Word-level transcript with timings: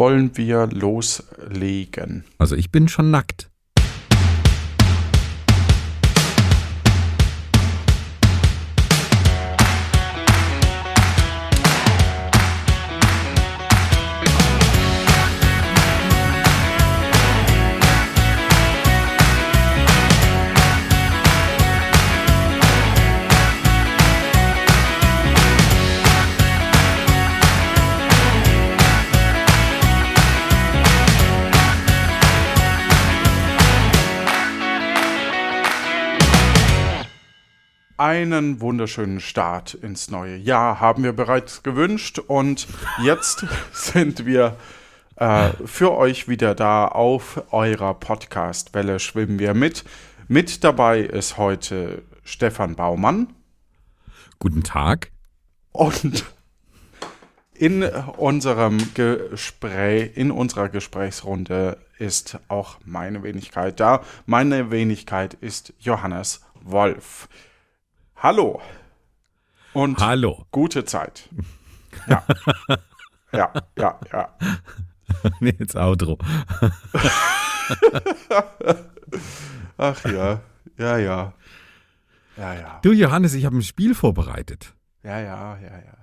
wollen 0.00 0.34
wir 0.34 0.66
loslegen? 0.68 2.24
Also 2.38 2.56
ich 2.56 2.72
bin 2.72 2.88
schon 2.88 3.10
nackt. 3.10 3.49
Einen 38.10 38.60
wunderschönen 38.60 39.20
Start 39.20 39.72
ins 39.72 40.10
neue 40.10 40.34
Jahr 40.34 40.80
haben 40.80 41.04
wir 41.04 41.12
bereits 41.12 41.62
gewünscht 41.62 42.18
und 42.18 42.66
jetzt 43.04 43.46
sind 43.72 44.26
wir 44.26 44.56
äh, 45.14 45.50
für 45.64 45.92
euch 45.92 46.26
wieder 46.26 46.56
da 46.56 46.88
auf 46.88 47.40
eurer 47.52 47.94
Podcast-Welle 47.94 48.98
schwimmen 48.98 49.38
wir 49.38 49.54
mit. 49.54 49.84
Mit 50.26 50.64
dabei 50.64 51.02
ist 51.02 51.36
heute 51.36 52.02
Stefan 52.24 52.74
Baumann 52.74 53.32
Guten 54.40 54.64
Tag. 54.64 55.12
und 55.70 56.24
in 57.54 57.84
unserem 57.84 58.92
Gespräch, 58.94 60.16
in 60.16 60.32
unserer 60.32 60.68
Gesprächsrunde 60.68 61.78
ist 62.00 62.40
auch 62.48 62.78
meine 62.84 63.22
Wenigkeit 63.22 63.78
da. 63.78 64.02
Meine 64.26 64.72
Wenigkeit 64.72 65.34
ist 65.34 65.74
Johannes 65.78 66.40
Wolf. 66.60 67.28
Hallo 68.22 68.60
und 69.72 69.98
Hallo. 69.98 70.44
gute 70.50 70.84
Zeit. 70.84 71.30
Ja. 72.06 72.22
Ja, 73.32 73.52
ja, 73.78 73.96
ja. 74.12 74.28
Nee, 75.40 75.54
jetzt 75.56 75.76
Outro. 75.76 76.18
Ach 79.78 80.04
ja, 80.04 80.40
ja, 80.76 80.98
ja. 80.98 81.32
Ja, 82.36 82.54
ja. 82.54 82.80
Du 82.82 82.90
Johannes, 82.92 83.34
ich 83.34 83.44
habe 83.46 83.56
ein 83.56 83.62
Spiel 83.62 83.94
vorbereitet. 83.94 84.74
Ja, 85.04 85.20
ja, 85.20 85.56
ja, 85.58 85.78
ja. 85.78 85.96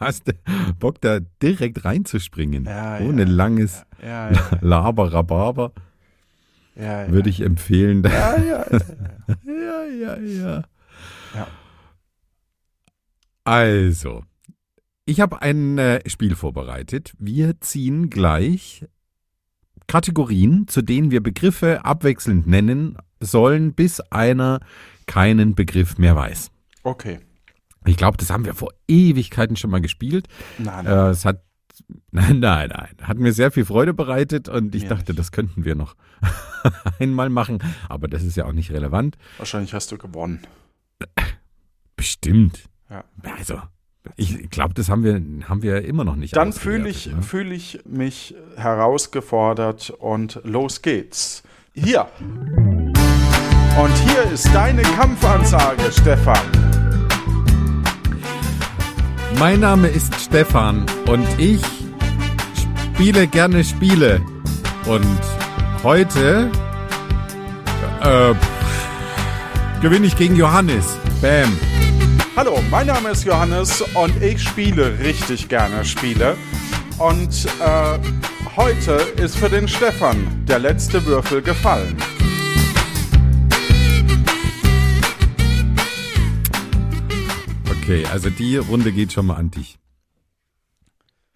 Hast 0.00 0.28
du 0.28 0.32
Bock 0.78 0.98
da 1.02 1.20
direkt 1.42 1.84
reinzuspringen? 1.84 2.64
Ja, 2.64 3.00
Ohne 3.00 3.24
ja. 3.24 3.28
langes 3.28 3.84
Ja, 4.02 4.30
ja, 4.30 4.50
Laber-Rabarber 4.62 5.72
ja. 6.80 7.04
ja. 7.04 7.10
würde 7.10 7.30
ich 7.30 7.40
empfehlen. 7.40 8.02
Ja, 8.04 8.38
ja, 8.38 8.66
ja. 9.44 9.84
ja, 9.86 10.16
ja, 10.16 10.64
ja. 11.34 11.46
Also, 13.44 14.24
ich 15.06 15.20
habe 15.20 15.42
ein 15.42 15.78
äh, 15.78 16.08
Spiel 16.08 16.36
vorbereitet. 16.36 17.14
Wir 17.18 17.60
ziehen 17.60 18.10
gleich 18.10 18.86
Kategorien, 19.86 20.68
zu 20.68 20.82
denen 20.82 21.10
wir 21.10 21.20
Begriffe 21.20 21.84
abwechselnd 21.84 22.46
nennen 22.46 22.96
sollen, 23.18 23.74
bis 23.74 23.98
einer 24.00 24.60
keinen 25.06 25.54
Begriff 25.56 25.98
mehr 25.98 26.14
weiß. 26.14 26.52
Okay. 26.84 27.18
Ich 27.86 27.96
glaube, 27.96 28.18
das 28.18 28.30
haben 28.30 28.44
wir 28.44 28.54
vor 28.54 28.72
Ewigkeiten 28.86 29.56
schon 29.56 29.70
mal 29.70 29.80
gespielt. 29.80 30.28
Nein, 30.58 30.86
Äh, 30.86 31.08
es 31.08 31.24
hat 31.24 31.42
Nein, 32.12 32.40
nein, 32.40 32.70
nein. 32.74 32.88
Hat 33.02 33.18
mir 33.18 33.32
sehr 33.32 33.50
viel 33.52 33.64
Freude 33.64 33.94
bereitet 33.94 34.48
und 34.48 34.74
ich 34.74 34.82
Mir 34.84 34.88
dachte, 34.90 35.12
nicht. 35.12 35.18
das 35.20 35.30
könnten 35.32 35.64
wir 35.64 35.74
noch 35.76 35.94
einmal 36.98 37.28
machen. 37.30 37.58
Aber 37.88 38.08
das 38.08 38.24
ist 38.24 38.36
ja 38.36 38.46
auch 38.46 38.52
nicht 38.52 38.72
relevant. 38.72 39.16
wahrscheinlich 39.38 39.74
hast 39.74 39.92
du 39.92 39.98
gewonnen. 39.98 40.40
Bestimmt. 41.96 42.64
Ja. 42.90 43.04
Also, 43.36 43.60
ich 44.16 44.50
glaube, 44.50 44.74
das 44.74 44.88
haben 44.88 45.04
wir, 45.04 45.22
haben 45.48 45.62
wir 45.62 45.84
immer 45.84 46.04
noch 46.04 46.16
nicht. 46.16 46.34
Dann 46.36 46.52
fühle 46.52 46.88
ich, 46.88 47.06
ne? 47.06 47.22
fühl 47.22 47.52
ich 47.52 47.80
mich 47.84 48.34
herausgefordert 48.56 49.90
und 49.90 50.40
los 50.44 50.82
geht's. 50.82 51.42
Hier. 51.74 52.08
Und 53.78 53.96
hier 54.08 54.22
ist 54.32 54.52
deine 54.52 54.82
Kampfansage, 54.82 55.92
Stefan. 55.92 56.38
Mein 59.38 59.60
Name 59.60 59.88
ist 59.88 60.14
Stefan 60.20 60.84
und 61.06 61.26
ich 61.38 61.60
spiele 62.94 63.26
gerne 63.26 63.64
Spiele. 63.64 64.20
Und 64.86 65.20
heute 65.82 66.50
äh, 68.02 68.34
gewinne 69.80 70.06
ich 70.06 70.16
gegen 70.16 70.36
Johannes. 70.36 70.96
Bam. 71.22 71.56
Hallo, 72.36 72.62
mein 72.70 72.86
Name 72.86 73.10
ist 73.10 73.24
Johannes 73.24 73.82
und 73.94 74.22
ich 74.22 74.42
spiele 74.42 74.98
richtig 74.98 75.48
gerne 75.48 75.84
Spiele. 75.84 76.36
Und 76.98 77.46
äh, 77.60 77.98
heute 78.56 78.92
ist 79.16 79.36
für 79.36 79.48
den 79.48 79.68
Stefan 79.68 80.44
der 80.46 80.58
letzte 80.58 81.04
Würfel 81.06 81.40
gefallen. 81.40 81.96
Okay, 87.90 88.06
also 88.06 88.30
die 88.30 88.56
Runde 88.56 88.92
geht 88.92 89.12
schon 89.12 89.26
mal 89.26 89.34
an 89.34 89.50
dich. 89.50 89.76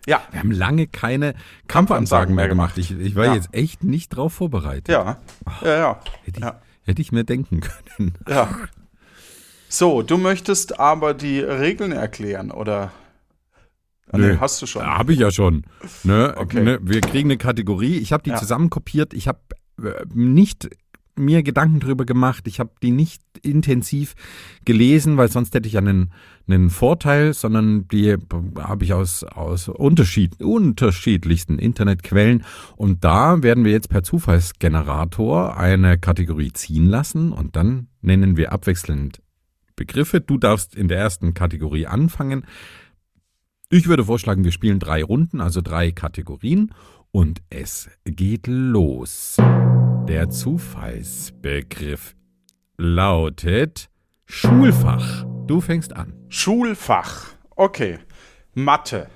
Ja, 0.06 0.22
Wir 0.30 0.38
haben 0.38 0.52
lange 0.52 0.86
keine 0.86 1.34
Kampfansagen 1.66 2.32
mehr 2.36 2.46
gemacht. 2.46 2.78
Ich, 2.78 2.92
ich 2.96 3.16
war 3.16 3.24
Ja. 3.26 3.34
jetzt 3.34 3.48
echt 3.52 3.82
nicht 3.82 4.10
drauf 4.10 4.34
vorbereitet. 4.34 4.86
ja, 4.88 5.18
ja, 5.62 5.76
ja. 5.76 6.00
Hätte, 6.22 6.38
ich, 6.38 6.44
Ja. 6.44 6.60
hätte 6.82 7.02
ich 7.02 7.10
mir 7.10 7.24
denken 7.24 7.60
können. 7.60 8.14
ja. 8.28 8.56
So, 9.68 10.02
du 10.02 10.16
möchtest 10.16 10.78
aber 10.78 11.12
die 11.12 11.40
Regeln 11.40 11.90
erklären, 11.90 12.52
oder? 12.52 12.92
Ah, 14.12 14.18
Nö. 14.18 14.34
nee, 14.34 14.38
hast 14.38 14.62
du 14.62 14.66
schon. 14.66 14.86
Habe 14.86 15.12
ich 15.14 15.18
ja 15.18 15.32
schon. 15.32 15.64
Ne? 16.04 16.34
Okay. 16.36 16.62
Ne? 16.62 16.78
Wir 16.82 17.00
kriegen 17.00 17.28
eine 17.30 17.38
Kategorie. 17.38 17.96
Ich 17.98 18.12
habe 18.12 18.22
die 18.22 18.30
Ja. 18.30 18.36
zusammenkopiert. 18.36 19.12
Ich 19.12 19.26
habe 19.26 19.40
äh, 19.82 20.04
nicht 20.14 20.68
mir 21.16 21.42
Gedanken 21.42 21.80
drüber 21.80 22.04
gemacht. 22.04 22.46
Ich 22.46 22.60
habe 22.60 22.70
die 22.82 22.90
nicht 22.90 23.22
intensiv 23.42 24.14
gelesen, 24.64 25.16
weil 25.16 25.30
sonst 25.30 25.54
hätte 25.54 25.68
ich 25.68 25.78
einen, 25.78 26.12
einen 26.48 26.70
Vorteil, 26.70 27.34
sondern 27.34 27.88
die 27.88 28.16
habe 28.58 28.84
ich 28.84 28.92
aus, 28.92 29.24
aus 29.24 29.68
Unterschied, 29.68 30.42
unterschiedlichsten 30.42 31.58
Internetquellen. 31.58 32.44
Und 32.76 33.04
da 33.04 33.42
werden 33.42 33.64
wir 33.64 33.72
jetzt 33.72 33.88
per 33.88 34.02
Zufallsgenerator 34.02 35.56
eine 35.56 35.98
Kategorie 35.98 36.52
ziehen 36.52 36.86
lassen 36.86 37.32
und 37.32 37.56
dann 37.56 37.88
nennen 38.00 38.36
wir 38.36 38.52
abwechselnd 38.52 39.20
Begriffe. 39.76 40.20
Du 40.20 40.38
darfst 40.38 40.74
in 40.74 40.88
der 40.88 40.98
ersten 40.98 41.34
Kategorie 41.34 41.86
anfangen. 41.86 42.44
Ich 43.70 43.88
würde 43.88 44.04
vorschlagen, 44.04 44.44
wir 44.44 44.52
spielen 44.52 44.78
drei 44.78 45.02
Runden, 45.02 45.40
also 45.40 45.60
drei 45.60 45.90
Kategorien 45.90 46.72
und 47.10 47.42
es 47.50 47.88
geht 48.04 48.46
los. 48.46 49.36
Der 50.08 50.28
Zufallsbegriff 50.30 52.14
lautet 52.76 53.90
Schulfach. 54.26 55.24
Du 55.46 55.60
fängst 55.60 55.94
an. 55.94 56.14
Schulfach. 56.28 57.28
Okay. 57.56 57.98
Mathe, 58.54 59.08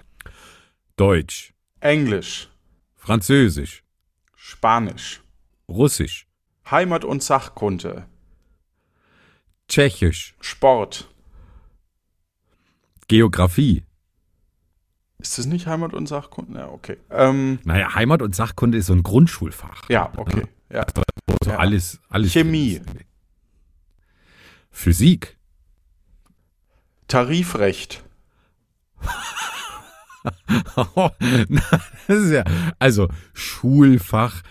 Deutsch, 0.96 1.54
Englisch, 1.80 2.48
Französisch, 2.96 3.84
Spanisch, 4.34 5.22
Russisch, 5.68 6.26
Heimat- 6.68 7.04
und 7.04 7.22
Sachkunde, 7.22 8.06
Tschechisch, 9.68 10.34
Sport. 10.40 11.08
Geografie. 13.06 13.84
Ist 15.18 15.38
das 15.38 15.46
nicht 15.46 15.66
Heimat- 15.68 15.94
und 15.94 16.06
Sachkunde? 16.08 16.58
Ja, 16.58 16.68
okay. 16.68 16.96
Ähm, 17.10 17.60
Naja, 17.64 17.94
Heimat- 17.94 18.22
und 18.22 18.34
Sachkunde 18.34 18.78
ist 18.78 18.86
so 18.86 18.92
ein 18.92 19.02
Grundschulfach. 19.04 19.88
ja, 19.88 20.12
okay. 20.16 20.40
Ja. 20.40 20.46
So 20.70 21.50
ja. 21.50 21.56
alles, 21.56 22.00
alles. 22.08 22.32
Chemie. 22.32 22.80
drin. 22.84 23.04
Physik. 24.70 25.36
Tarifrecht. 27.06 28.04
das 32.06 32.18
ist 32.18 32.30
ja, 32.32 32.44
also 32.78 33.08
Schulfach. 33.32 34.42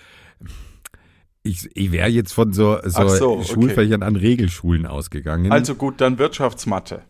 Ich, 1.44 1.70
ich 1.76 1.92
wäre 1.92 2.10
jetzt 2.10 2.34
von 2.34 2.52
so, 2.52 2.80
so, 2.84 3.08
so, 3.08 3.34
okay. 3.34 3.54
Schulfächern 3.54 4.04
an 4.04 4.16
Regelschulen 4.16 4.86
ausgegangen. 4.86 5.52
Also 5.52 5.76
gut, 5.76 6.02
dann 6.02 6.18
Wirtschaftsmathe. 6.18 7.04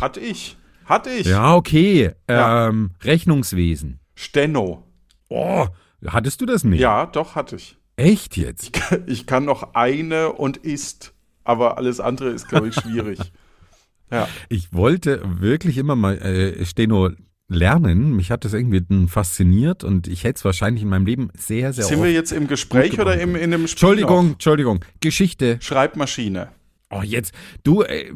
Hatte 0.00 0.20
ich. 0.20 0.56
Hatte 0.84 1.10
ich. 1.10 1.26
ja, 1.26 1.54
okay. 1.54 2.12
Ja. 2.28 2.68
Ähm, 2.68 2.92
Rechnungswesen. 3.02 4.00
Steno. 4.14 4.86
Oh, 5.28 5.66
hattest 6.06 6.40
du 6.40 6.46
das 6.46 6.64
nicht? 6.64 6.80
Ja, 6.80 7.06
doch, 7.06 7.34
hatte 7.34 7.56
ich. 7.56 7.76
Echt 7.96 8.36
jetzt? 8.36 8.70
Ich 9.06 9.26
kann 9.26 9.44
noch 9.44 9.74
eine 9.74 10.32
und 10.32 10.56
ist, 10.56 11.12
aber 11.44 11.76
alles 11.76 12.00
andere 12.00 12.30
ist, 12.30 12.48
glaube 12.48 12.68
ich, 12.68 12.74
schwierig. 12.74 13.18
ja. 14.10 14.28
Ich 14.48 14.72
wollte 14.72 15.22
wirklich 15.40 15.78
immer 15.78 15.96
mal 15.96 16.18
äh, 16.18 16.64
Steno 16.64 17.10
lernen. 17.48 18.16
Mich 18.16 18.30
hat 18.30 18.44
das 18.44 18.54
irgendwie 18.54 19.06
fasziniert 19.08 19.84
und 19.84 20.08
ich 20.08 20.24
hätte 20.24 20.38
es 20.38 20.44
wahrscheinlich 20.44 20.82
in 20.82 20.88
meinem 20.88 21.06
Leben 21.06 21.30
sehr, 21.36 21.72
sehr 21.72 21.84
Sind 21.84 22.02
wir 22.02 22.12
jetzt 22.12 22.32
im 22.32 22.48
Gespräch 22.48 22.98
oder 22.98 23.18
im, 23.20 23.36
in 23.36 23.50
dem 23.50 23.66
Spiel? 23.66 23.72
Entschuldigung, 23.72 24.26
noch? 24.26 24.32
Entschuldigung. 24.34 24.84
Geschichte. 25.00 25.58
Schreibmaschine. 25.60 26.48
Oh, 26.90 27.02
jetzt. 27.02 27.32
Du, 27.62 27.82
äh, 27.82 28.12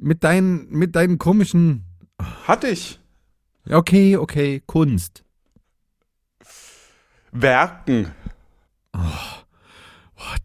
mit 0.00 0.24
deinen, 0.24 0.68
mit 0.70 0.96
deinen 0.96 1.18
komischen. 1.18 1.84
Hatte 2.46 2.68
ich. 2.68 2.98
Okay, 3.68 4.16
okay, 4.16 4.62
Kunst. 4.66 5.21
Werken. 7.32 8.12
Oh, 8.94 9.00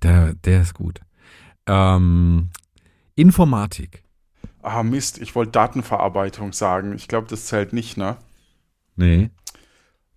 der, 0.02 0.34
der 0.34 0.62
ist 0.62 0.74
gut. 0.74 1.02
Ähm, 1.68 2.50
Informatik. 3.16 4.04
Ah, 4.64 4.84
Mist, 4.84 5.20
ich 5.20 5.36
wollte 5.36 5.52
Datenverarbeitung 5.52 6.54
sagen. 6.54 6.94
Ich 6.96 7.08
glaube, 7.08 7.28
das 7.28 7.46
zählt 7.46 7.74
nicht, 7.74 7.98
ne? 7.98 8.18
Nee. 8.96 9.30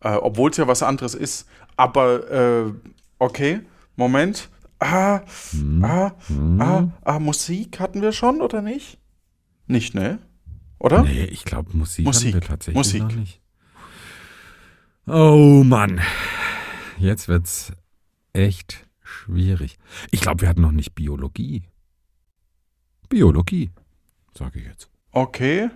Äh, 0.00 0.14
Obwohl 0.14 0.50
es 0.50 0.56
ja 0.56 0.67
was 0.67 0.82
anderes 0.82 1.14
ist. 1.14 1.46
Aber, 1.76 2.31
äh, 2.31 2.72
okay, 3.19 3.61
Moment. 3.96 4.49
Ah, 4.78 5.20
Hm. 5.50 5.84
ah, 5.84 6.12
ah, 6.58 6.84
ah, 7.02 7.19
Musik 7.19 7.81
hatten 7.81 8.00
wir 8.00 8.12
schon, 8.12 8.40
oder 8.40 8.62
nicht? 8.62 8.99
Nicht, 9.67 9.94
ne? 9.94 10.19
Oder? 10.78 11.02
Nee, 11.02 11.25
ich 11.25 11.44
glaube, 11.44 11.76
Musik, 11.76 12.06
Musik, 12.06 12.34
haben 12.34 12.40
wir 12.43 12.49
tatsächlich 12.49 12.76
Musik. 12.76 13.02
noch 13.02 13.12
nicht. 13.12 13.40
Oh 15.06 15.62
Mann. 15.64 16.00
Jetzt 17.00 17.29
wird's 17.29 17.73
echt 18.35 18.87
schwierig. 19.02 19.79
Ich 20.11 20.20
glaube, 20.20 20.43
wir 20.43 20.49
hatten 20.50 20.61
noch 20.61 20.70
nicht 20.70 20.94
Biologie. 20.94 21.62
Biologie, 23.08 23.70
sage 24.37 24.61
ich 24.61 24.67
jetzt. 24.67 24.91
Okay. 25.11 25.70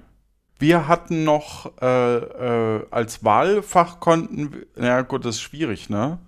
Wir 0.58 0.86
hatten 0.86 1.24
noch 1.24 1.72
äh, 1.80 2.16
äh, 2.76 2.86
als 2.90 3.24
Wahlfach 3.24 4.00
konnten, 4.00 4.52
wir- 4.52 4.66
na 4.76 5.00
gut, 5.02 5.24
das 5.24 5.36
ist 5.36 5.40
schwierig, 5.42 5.88
ne? 5.90 6.18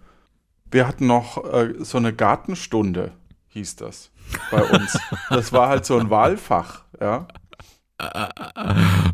Wir 0.70 0.88
hatten 0.88 1.06
noch 1.06 1.44
äh, 1.44 1.74
so 1.84 1.98
eine 1.98 2.12
Gartenstunde, 2.14 3.12
hieß 3.48 3.76
das 3.76 4.10
bei 4.50 4.62
uns. 4.64 4.98
das 5.30 5.52
war 5.52 5.68
halt 5.68 5.84
so 5.86 5.98
ein 5.98 6.10
Wahlfach, 6.10 6.84
ja. 7.00 7.28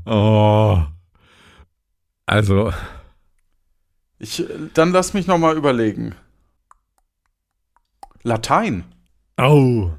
Oh. 0.07 0.83
Also, 2.25 2.73
Ich, 4.23 4.41
äh, 4.41 4.69
dann 4.73 4.93
lass 4.93 5.13
mich 5.15 5.27
noch 5.27 5.37
mal 5.39 5.57
überlegen. 5.57 6.15
Latein. 8.23 8.85
oh. 9.37 9.91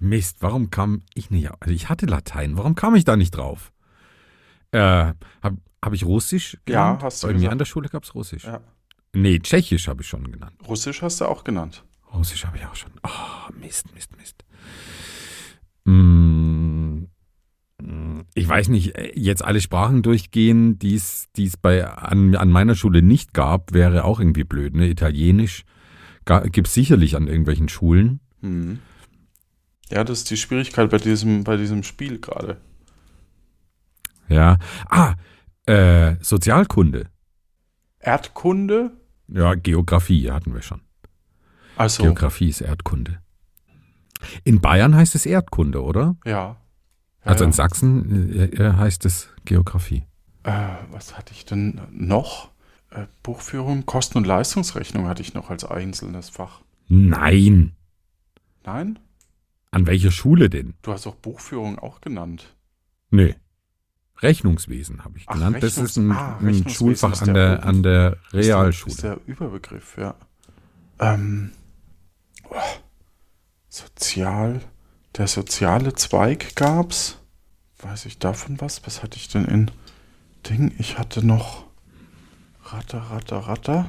Mist, 0.00 0.36
warum 0.40 0.70
kam 0.70 1.02
ich 1.14 1.28
nicht? 1.30 1.50
Also 1.58 1.74
ich 1.74 1.88
hatte 1.88 2.06
Latein, 2.06 2.56
warum 2.56 2.76
kam 2.76 2.94
ich 2.94 3.04
da 3.04 3.16
nicht 3.16 3.32
drauf? 3.32 3.72
Äh, 4.70 4.78
habe 4.78 5.56
hab 5.84 5.92
ich 5.92 6.04
Russisch 6.04 6.56
Ja, 6.68 6.84
genannt? 6.92 7.02
hast 7.02 7.24
du 7.24 7.26
Bei 7.26 7.34
mir 7.34 7.50
an 7.50 7.58
der 7.58 7.64
Schule 7.64 7.88
gab's 7.88 8.14
Russisch. 8.14 8.44
Ja. 8.44 8.60
Nee, 9.12 9.40
Tschechisch 9.40 9.88
habe 9.88 10.02
ich 10.02 10.08
schon 10.08 10.30
genannt. 10.30 10.54
Russisch 10.68 11.02
hast 11.02 11.20
du 11.20 11.24
auch 11.24 11.42
genannt. 11.42 11.82
Russisch 12.14 12.46
habe 12.46 12.58
ich 12.58 12.64
auch 12.66 12.76
schon. 12.76 12.92
Oh, 13.02 13.52
Mist, 13.58 13.92
Mist, 13.92 14.16
Mist. 14.16 14.44
Mm, 15.84 16.37
Ich 18.38 18.48
weiß 18.48 18.68
nicht, 18.68 18.96
äh, 18.96 19.12
jetzt 19.14 19.44
alle 19.44 19.60
Sprachen 19.60 20.02
durchgehen, 20.02 20.78
die 20.78 20.94
es 20.94 21.28
bei 21.60 21.86
an, 21.86 22.36
an 22.36 22.50
meiner 22.50 22.74
Schule 22.74 23.02
nicht 23.02 23.34
gab, 23.34 23.72
wäre 23.72 24.04
auch 24.04 24.20
irgendwie 24.20 24.44
blöd. 24.44 24.74
Ne? 24.74 24.88
Italienisch 24.88 25.64
gibt 26.52 26.68
es 26.68 26.74
sicherlich 26.74 27.16
an 27.16 27.26
irgendwelchen 27.26 27.68
Schulen. 27.68 28.20
Hm. 28.42 28.78
Ja, 29.90 30.04
das 30.04 30.18
ist 30.18 30.30
die 30.30 30.36
Schwierigkeit 30.36 30.90
bei 30.90 30.98
diesem, 30.98 31.44
bei 31.44 31.56
diesem 31.56 31.82
Spiel 31.82 32.20
gerade. 32.20 32.58
Ja. 34.28 34.58
Ah, 34.88 35.14
äh, 35.66 36.16
Sozialkunde. 36.20 37.06
Erdkunde? 37.98 38.92
Ja, 39.28 39.54
Geografie 39.54 40.30
hatten 40.30 40.54
wir 40.54 40.62
schon. 40.62 40.82
Also, 41.76 42.02
Geografie 42.02 42.50
ist 42.50 42.60
Erdkunde. 42.60 43.20
In 44.44 44.60
Bayern 44.60 44.94
heißt 44.94 45.14
es 45.14 45.26
Erdkunde, 45.26 45.82
oder? 45.82 46.16
ja. 46.24 46.56
Also 47.28 47.44
in 47.44 47.50
ja. 47.50 47.54
Sachsen 47.56 48.32
äh, 48.38 48.44
äh, 48.46 48.72
heißt 48.74 49.04
es 49.04 49.28
Geografie. 49.44 50.04
Äh, 50.44 50.52
was 50.90 51.16
hatte 51.16 51.32
ich 51.32 51.44
denn 51.44 51.80
noch? 51.92 52.50
Äh, 52.90 53.06
Buchführung, 53.22 53.84
Kosten- 53.86 54.18
und 54.18 54.26
Leistungsrechnung 54.26 55.06
hatte 55.08 55.22
ich 55.22 55.34
noch 55.34 55.50
als 55.50 55.64
einzelnes 55.64 56.30
Fach. 56.30 56.62
Nein. 56.88 57.72
Nein? 58.64 58.98
An 59.70 59.86
welcher 59.86 60.10
Schule 60.10 60.48
denn? 60.48 60.74
Du 60.82 60.92
hast 60.92 61.04
doch 61.06 61.14
Buchführung 61.16 61.78
auch 61.78 62.00
genannt. 62.00 62.54
Nee. 63.10 63.34
Rechnungswesen 64.20 65.04
habe 65.04 65.18
ich 65.18 65.24
Ach, 65.28 65.34
genannt. 65.34 65.62
das 65.62 65.76
Rechnungs- 65.78 65.84
ist 65.84 65.96
ein, 65.98 66.12
ah, 66.12 66.38
ein 66.40 66.68
Schulfach 66.68 67.12
ist 67.12 67.22
an 67.22 67.34
der 67.34 67.56
der, 67.58 67.66
an 67.66 67.82
der 67.82 68.12
Ist 68.12 68.32
der- 68.32 68.40
Realschule. 68.56 68.92
Ist 68.94 69.02
der 69.02 69.20
Überbegriff, 69.26 69.96
ja. 69.98 70.14
Ähm, 70.98 71.52
oh, 72.50 72.54
Sozial, 73.68 74.60
der 75.18 75.26
soziale 75.26 75.94
Zweig 75.94 76.54
gab's. 76.54 77.18
Weiß 77.80 78.06
ich 78.06 78.18
davon 78.18 78.60
was? 78.60 78.86
Was 78.86 79.02
hatte 79.02 79.16
ich 79.16 79.28
denn 79.28 79.44
in 79.44 79.70
Ding? 80.48 80.74
Ich 80.78 80.98
hatte 80.98 81.26
noch 81.26 81.64
Ratter, 82.64 82.98
Ratter, 82.98 83.38
Ratter. 83.38 83.86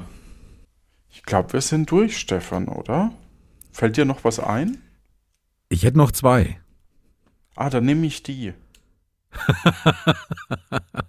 Ich 1.12 1.24
glaube, 1.24 1.54
wir 1.54 1.62
sind 1.62 1.90
durch, 1.92 2.18
Stefan, 2.18 2.68
oder? 2.68 3.12
Fällt 3.72 3.98
dir 3.98 4.06
noch 4.06 4.24
was 4.24 4.40
ein? 4.40 4.78
Ich 5.70 5.84
hätte 5.84 5.98
noch 5.98 6.12
zwei. 6.12 6.60
Ah, 7.56 7.70
dann 7.70 7.86
nehme 7.86 8.06
ich 8.08 8.24
die. 8.24 8.54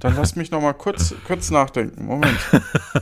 Dann 0.00 0.14
lass 0.14 0.36
mich 0.36 0.50
noch 0.50 0.60
mal 0.60 0.74
kurz, 0.74 1.14
kurz 1.26 1.50
nachdenken. 1.50 2.04
Moment. 2.06 2.38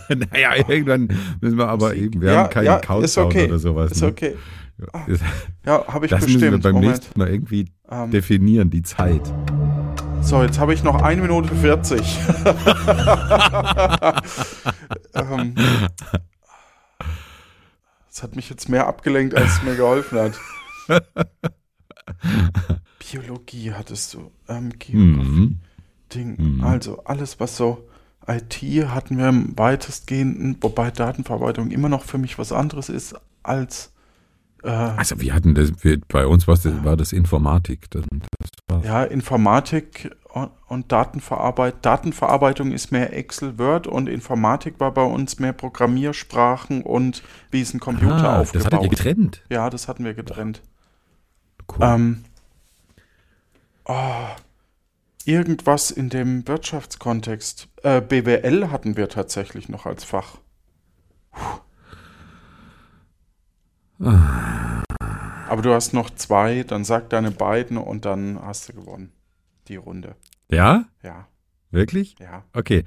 naja, 0.30 0.54
irgendwann 0.68 1.08
müssen 1.40 1.58
wir 1.58 1.68
aber 1.68 1.94
eben, 1.94 2.20
wir 2.20 2.32
Ja, 2.32 2.42
haben 2.44 2.50
keinen 2.50 2.66
ja, 2.66 2.78
Countdown 2.78 3.04
ist 3.04 3.18
okay. 3.18 3.46
oder 3.46 3.58
sowas. 3.58 3.92
Ist 3.92 4.02
ne? 4.02 4.08
okay. 4.08 4.36
Ja, 5.64 5.86
habe 5.86 6.06
ich 6.06 6.10
das 6.10 6.22
müssen 6.22 6.40
wir 6.40 6.50
bestimmt. 6.50 6.62
beim 6.64 6.72
Moment. 6.74 6.92
nächsten 6.98 7.18
Mal 7.18 7.28
irgendwie 7.28 7.70
Ähm, 7.90 8.10
definieren, 8.10 8.70
die 8.70 8.82
Zeit. 8.82 9.22
so, 10.20 10.42
jetzt 10.42 10.58
habe 10.58 10.74
ich 10.74 10.82
noch 10.82 11.00
1 11.02 11.20
Minute 11.22 11.54
40. 11.54 12.00
ähm, 15.14 15.54
das 18.08 18.22
hat 18.22 18.36
mich 18.36 18.48
jetzt 18.50 18.68
mehr 18.68 18.86
abgelenkt, 18.86 19.34
als 19.36 19.54
es 19.54 19.62
mir 19.62 19.76
geholfen 19.76 20.18
hat. 20.18 20.32
Biologie 22.98 23.72
hattest 23.72 24.14
du. 24.14 24.30
Ähm, 24.48 24.70
Geografie. 24.78 25.28
Mhm. 25.30 25.60
Ding. 26.14 26.36
Mhm. 26.56 26.64
Also 26.64 27.02
alles, 27.04 27.40
was 27.40 27.56
so 27.56 27.88
IT 28.26 28.54
hatten 28.88 29.18
wir 29.18 29.28
im 29.28 29.56
weitestgehenden, 29.58 30.56
wobei 30.60 30.90
Datenverarbeitung 30.90 31.70
immer 31.70 31.88
noch 31.88 32.04
für 32.04 32.18
mich 32.18 32.38
was 32.38 32.52
anderes 32.52 32.88
ist 32.88 33.14
als 33.42 33.92
äh, 34.64 34.68
Also 34.68 35.20
wir 35.20 35.34
hatten 35.34 35.54
das, 35.54 35.72
wir, 35.82 36.00
bei 36.08 36.26
uns 36.26 36.48
war 36.48 36.56
das, 36.56 36.84
war 36.84 36.96
das 36.96 37.12
Informatik. 37.12 37.90
Das, 37.90 38.04
das 38.66 38.84
ja, 38.84 39.04
Informatik 39.04 40.10
und, 40.32 40.50
und 40.66 40.90
Datenverarbeitung. 40.90 41.80
Datenverarbeitung 41.82 42.72
ist 42.72 42.90
mehr 42.90 43.16
Excel, 43.16 43.58
Word 43.58 43.86
und 43.86 44.08
Informatik 44.08 44.80
war 44.80 44.92
bei 44.92 45.04
uns 45.04 45.38
mehr 45.38 45.52
Programmiersprachen 45.52 46.82
und 46.82 47.22
wie 47.50 47.60
ist 47.60 47.74
ein 47.74 47.80
Computer 47.80 48.14
ah, 48.14 48.38
das 48.38 48.48
aufgebaut. 48.48 48.72
hattet 48.72 48.82
ihr 48.82 48.88
getrennt. 48.90 49.42
ja, 49.50 49.70
das 49.70 49.86
hatten 49.86 50.04
wir 50.04 50.14
getrennt. 50.14 50.62
Cool. 51.68 51.78
Ähm, 51.82 52.24
oh, 53.84 54.26
irgendwas 55.24 55.90
in 55.90 56.08
dem 56.08 56.46
Wirtschaftskontext. 56.48 57.68
Äh, 57.82 58.00
BWL 58.00 58.70
hatten 58.70 58.96
wir 58.96 59.08
tatsächlich 59.08 59.68
noch 59.68 59.86
als 59.86 60.04
Fach. 60.04 60.38
Aber 65.48 65.62
du 65.62 65.72
hast 65.72 65.92
noch 65.92 66.10
zwei, 66.10 66.62
dann 66.64 66.84
sag 66.84 67.10
deine 67.10 67.30
beiden 67.30 67.76
und 67.76 68.04
dann 68.04 68.38
hast 68.42 68.68
du 68.68 68.72
gewonnen. 68.74 69.12
Die 69.68 69.76
Runde. 69.76 70.14
ja? 70.50 70.84
Ja, 71.02 71.26
Wirklich? 71.70 72.16
ja. 72.20 72.44
Okay. 72.52 72.84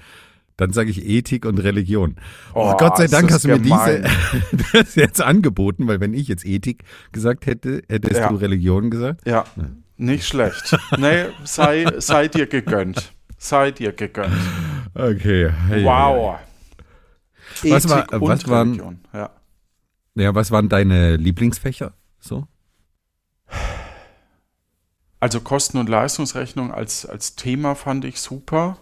Dann 0.57 0.73
sage 0.73 0.89
ich 0.89 1.05
Ethik 1.05 1.45
und 1.45 1.59
Religion. 1.59 2.15
Oh, 2.53 2.71
Oh, 2.73 2.77
Gott 2.77 2.97
sei 2.97 3.05
Dank 3.07 3.31
hast 3.31 3.43
du 3.43 3.49
mir 3.49 3.59
gemein. 3.59 4.05
diese 4.51 4.65
das 4.83 4.95
jetzt 4.95 5.21
angeboten, 5.21 5.87
weil 5.87 5.99
wenn 5.99 6.13
ich 6.15 6.27
jetzt 6.27 6.45
Ethik 6.45 6.83
gesagt 7.11 7.45
hätte, 7.45 7.81
hättest 7.89 8.17
Ja. 8.21 8.29
du 8.29 8.35
Religion 8.35 8.89
gesagt. 8.89 9.21
Ja, 9.27 9.45
nicht 9.97 10.25
schlecht. 10.27 10.75
nee, 10.97 11.25
sei, 11.43 11.85
sei 11.99 12.27
dir 12.27 12.47
gegönnt. 12.47 13.13
Sei 13.37 13.69
dir 13.71 13.91
gegönnt. 13.91 14.33
Okay. 14.95 15.51
Hey, 15.67 15.83
Wow. 15.83 16.37
Was 17.63 17.87
war- 17.89 17.99
Ethik 18.07 18.21
was 18.21 18.43
und 18.43 18.49
waren- 18.51 18.67
Religion. 18.69 18.99
Ja. 19.13 19.29
Ja, 20.17 20.33
was 20.33 20.49
waren 20.49 20.67
deine 20.67 21.15
Lieblingsfächer? 21.15 21.93
So? 22.19 22.47
Also 25.19 25.41
Kosten- 25.41 25.77
und 25.77 25.89
Leistungsrechnung 25.89 26.71
als, 26.73 27.05
als 27.05 27.35
Thema 27.35 27.75
fand 27.75 28.03
ich 28.03 28.19
super. 28.19 28.77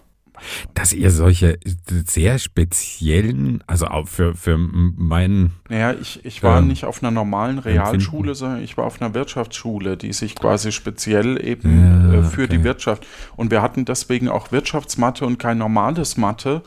Dass 0.74 0.92
ihr 0.92 1.12
solche 1.12 1.58
sehr 1.88 2.40
speziellen, 2.40 3.64
also 3.68 3.88
auch 3.88 4.08
für, 4.08 4.34
für 4.34 4.58
meinen. 4.58 5.54
Naja, 5.70 5.94
ich, 5.94 6.26
ich 6.26 6.44
war 6.44 6.60
ähm, 6.60 6.68
nicht 6.68 6.84
auf 6.84 7.02
einer 7.02 7.12
normalen 7.12 7.60
Realschule, 7.60 8.32
empfinden. 8.32 8.36
sondern 8.36 8.64
ich 8.64 8.76
war 8.76 8.86
auf 8.86 9.02
einer 9.02 9.14
Wirtschaftsschule, 9.14 9.96
die 9.96 10.12
sich 10.12 10.36
quasi 10.36 10.74
speziell 10.74 11.42
eben 11.46 12.12
ja, 12.12 12.20
äh, 12.20 12.24
für 12.24 12.44
okay. 12.44 12.58
die 12.58 12.64
Wirtschaft. 12.66 13.08
Und 13.38 13.50
wir 13.50 13.62
hatten 13.62 13.86
deswegen 13.86 14.28
auch 14.28 14.52
Wirtschaftsmathe 14.52 15.26
und 15.26 15.38
kein 15.38 15.58
normales 15.58 16.18
Mathe, 16.18 16.64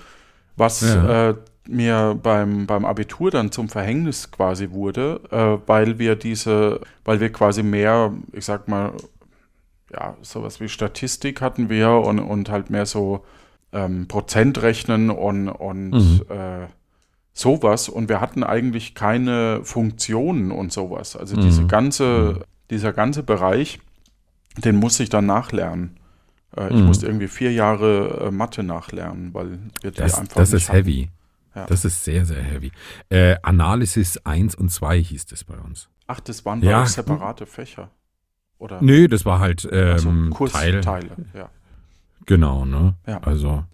was 0.56 0.80
ja. 0.80 1.30
äh, 1.30 1.34
mir 1.68 2.18
beim, 2.20 2.66
beim 2.66 2.84
Abitur 2.84 3.30
dann 3.30 3.52
zum 3.52 3.68
Verhängnis 3.68 4.30
quasi 4.30 4.70
wurde, 4.70 5.20
äh, 5.30 5.68
weil 5.68 5.98
wir 5.98 6.16
diese, 6.16 6.80
weil 7.04 7.20
wir 7.20 7.30
quasi 7.30 7.62
mehr, 7.62 8.12
ich 8.32 8.44
sag 8.44 8.68
mal, 8.68 8.92
ja, 9.92 10.16
sowas 10.22 10.60
wie 10.60 10.68
Statistik 10.68 11.40
hatten 11.40 11.68
wir 11.68 11.90
und, 11.90 12.18
und 12.18 12.50
halt 12.50 12.70
mehr 12.70 12.86
so 12.86 13.24
ähm, 13.72 14.08
Prozentrechnen 14.08 15.10
und, 15.10 15.48
und 15.48 15.90
mhm. 15.90 16.22
äh, 16.28 16.66
sowas. 17.32 17.88
Und 17.88 18.08
wir 18.08 18.20
hatten 18.20 18.42
eigentlich 18.42 18.94
keine 18.94 19.60
Funktionen 19.62 20.50
und 20.50 20.72
sowas. 20.72 21.16
Also 21.16 21.36
mhm. 21.36 21.42
diese 21.42 21.66
ganze, 21.66 22.36
mhm. 22.38 22.44
dieser 22.70 22.92
ganze 22.92 23.22
Bereich, 23.22 23.78
den 24.56 24.76
musste 24.76 25.02
ich 25.02 25.10
dann 25.10 25.26
nachlernen. 25.26 25.98
Äh, 26.56 26.68
ich 26.68 26.76
mhm. 26.76 26.86
musste 26.86 27.06
irgendwie 27.06 27.28
vier 27.28 27.52
Jahre 27.52 28.26
äh, 28.26 28.30
Mathe 28.30 28.62
nachlernen, 28.62 29.32
weil 29.34 29.58
wir 29.82 29.90
die 29.90 29.98
das, 30.00 30.18
einfach. 30.18 30.36
Das 30.36 30.52
ist 30.52 30.68
hatten. 30.68 31.10
Ja. 31.58 31.66
Das 31.66 31.84
ist 31.84 32.04
sehr, 32.04 32.24
sehr 32.24 32.42
heavy. 32.42 32.70
Äh, 33.08 33.36
Analysis 33.42 34.18
1 34.18 34.54
und 34.54 34.70
2 34.70 35.02
hieß 35.02 35.26
das 35.26 35.42
bei 35.42 35.56
uns. 35.56 35.88
Ach, 36.06 36.20
das 36.20 36.44
waren 36.44 36.62
ja. 36.62 36.86
separate 36.86 37.46
Fächer. 37.46 37.90
Oder? 38.58 38.80
Nö, 38.80 39.08
das 39.08 39.24
war 39.24 39.40
halt 39.40 39.68
ähm, 39.70 39.92
also 39.92 40.10
Kursteile. 40.30 40.80
Teil. 40.80 41.10
Ja. 41.34 41.50
Genau, 42.26 42.64
ne? 42.64 42.94
Ja. 43.06 43.20
Also. 43.22 43.64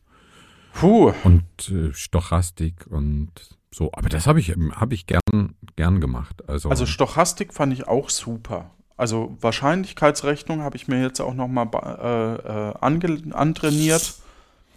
Puh. 0.72 1.12
Und 1.24 1.44
äh, 1.70 1.92
Stochastik 1.92 2.86
und 2.88 3.30
so. 3.70 3.90
Aber 3.92 4.08
das 4.08 4.26
habe 4.26 4.40
ich, 4.40 4.54
hab 4.72 4.92
ich 4.92 5.06
gern, 5.06 5.54
gern 5.76 6.00
gemacht. 6.00 6.48
Also, 6.48 6.70
also 6.70 6.86
Stochastik 6.86 7.52
fand 7.52 7.72
ich 7.72 7.86
auch 7.86 8.08
super. 8.08 8.70
Also 8.96 9.36
Wahrscheinlichkeitsrechnung 9.40 10.62
habe 10.62 10.76
ich 10.76 10.88
mir 10.88 11.02
jetzt 11.02 11.20
auch 11.20 11.34
nochmal 11.34 11.68
äh, 11.74 12.70
äh, 12.70 12.74
antrainiert. 12.80 14.14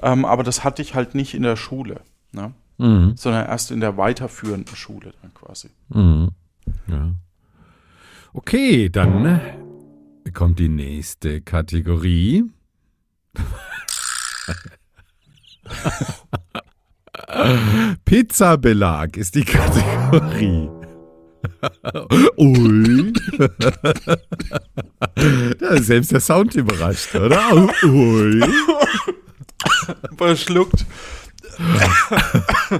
Ähm, 0.02 0.26
aber 0.26 0.44
das 0.44 0.64
hatte 0.64 0.82
ich 0.82 0.96
halt 0.96 1.16
nicht 1.16 1.34
in 1.34 1.44
der 1.44 1.56
Schule. 1.56 2.02
Ne? 2.32 2.54
Mhm. 2.78 3.18
Sondern 3.18 3.48
erst 3.48 3.72
in 3.72 3.80
der 3.80 3.98
weiterführenden 3.98 4.76
Schule 4.76 5.14
dann 5.22 5.34
quasi. 5.34 5.70
Mhm. 5.90 6.30
Ja. 6.88 7.12
Okay, 8.34 8.90
dann 8.90 9.24
ne, 9.24 9.58
kommt 10.34 10.60
die 10.60 10.70
nächste 10.70 11.42
Kategorie. 11.42 12.44
Pizzabelag 18.06 19.18
ist 19.18 19.36
die 19.36 19.44
Kategorie. 19.44 20.70
Ui. 22.38 23.14
ist 25.76 25.86
selbst 25.86 26.12
der 26.12 26.20
Sound 26.20 26.56
überrascht, 26.56 27.16
oder? 27.16 27.70
Ui. 27.84 28.42
Verschluckt. 30.18 30.86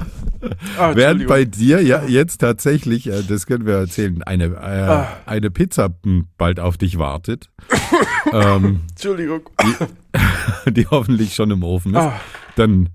ah, 0.78 0.92
Während 0.94 1.28
bei 1.28 1.46
dir 1.46 1.82
ja 1.82 2.04
jetzt 2.06 2.40
tatsächlich, 2.40 3.08
äh, 3.08 3.24
das 3.28 3.46
können 3.46 3.66
wir 3.66 3.76
erzählen, 3.76 4.22
eine, 4.24 4.46
äh, 4.46 4.58
ah. 4.58 5.08
eine 5.26 5.50
Pizza 5.52 5.90
bald 6.38 6.60
auf 6.60 6.78
dich 6.78 6.98
wartet. 6.98 7.50
ähm, 8.34 8.82
Entschuldigung. 8.90 9.50
Die, 9.62 10.72
die, 10.72 10.88
hoffentlich 10.88 11.36
schon 11.36 11.52
im 11.52 11.64
Ofen 11.64 11.94
ist. 11.94 12.02
Ah. 12.02 12.20
Dann 12.56 12.90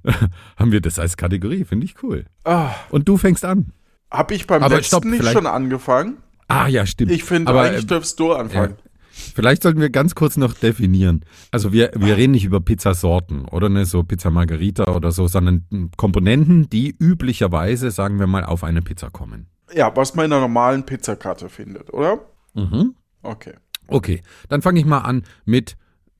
haben 0.56 0.72
wir 0.72 0.80
das 0.80 0.98
als 0.98 1.16
Kategorie, 1.16 1.64
finde 1.64 1.86
ich 1.86 2.02
cool. 2.02 2.26
Ah. 2.44 2.70
Und 2.90 3.08
du 3.08 3.16
fängst 3.16 3.44
an. 3.44 3.72
Habe 4.10 4.34
ich 4.34 4.46
beim 4.46 4.62
Aber 4.62 4.76
letzten 4.76 4.88
stopp, 4.88 5.04
nicht 5.04 5.26
schon 5.30 5.46
angefangen? 5.46 6.18
Ah 6.48 6.68
ja, 6.68 6.84
stimmt. 6.84 7.10
Ich 7.10 7.24
finde, 7.24 7.58
eigentlich 7.58 7.84
äh, 7.84 7.86
dürfst 7.86 8.20
du 8.20 8.32
anfangen. 8.32 8.76
Ja. 8.78 8.91
Vielleicht 9.34 9.62
sollten 9.62 9.80
wir 9.80 9.90
ganz 9.90 10.14
kurz 10.14 10.36
noch 10.36 10.54
definieren. 10.54 11.24
Also 11.50 11.72
wir, 11.72 11.90
wir 11.94 12.16
reden 12.16 12.32
nicht 12.32 12.44
über 12.44 12.60
Pizzasorten 12.60 13.46
oder 13.46 13.68
ne, 13.68 13.84
so 13.84 14.02
Pizza 14.02 14.30
Margarita 14.30 14.94
oder 14.94 15.12
so, 15.12 15.26
sondern 15.26 15.90
Komponenten, 15.96 16.68
die 16.68 16.94
üblicherweise, 16.98 17.90
sagen 17.90 18.18
wir 18.18 18.26
mal, 18.26 18.44
auf 18.44 18.64
eine 18.64 18.82
Pizza 18.82 19.10
kommen. 19.10 19.46
Ja, 19.74 19.94
was 19.96 20.14
man 20.14 20.26
in 20.26 20.32
einer 20.32 20.42
normalen 20.42 20.84
Pizzakarte 20.84 21.48
findet, 21.48 21.92
oder? 21.92 22.20
Mhm. 22.54 22.94
Okay. 23.22 23.54
Okay, 23.88 24.22
dann 24.48 24.62
fange 24.62 24.80
ich 24.80 24.86
mal 24.86 25.00
an 25.00 25.24
mit 25.44 25.76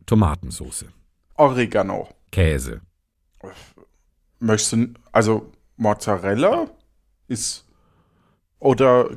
Tomatensauce. 0.06 0.86
Oregano. 1.34 2.08
Käse. 2.30 2.80
Möchtest 4.40 4.72
du, 4.72 4.88
also 5.12 5.52
Mozzarella 5.76 6.66
ist 7.28 7.66
oder 8.58 9.10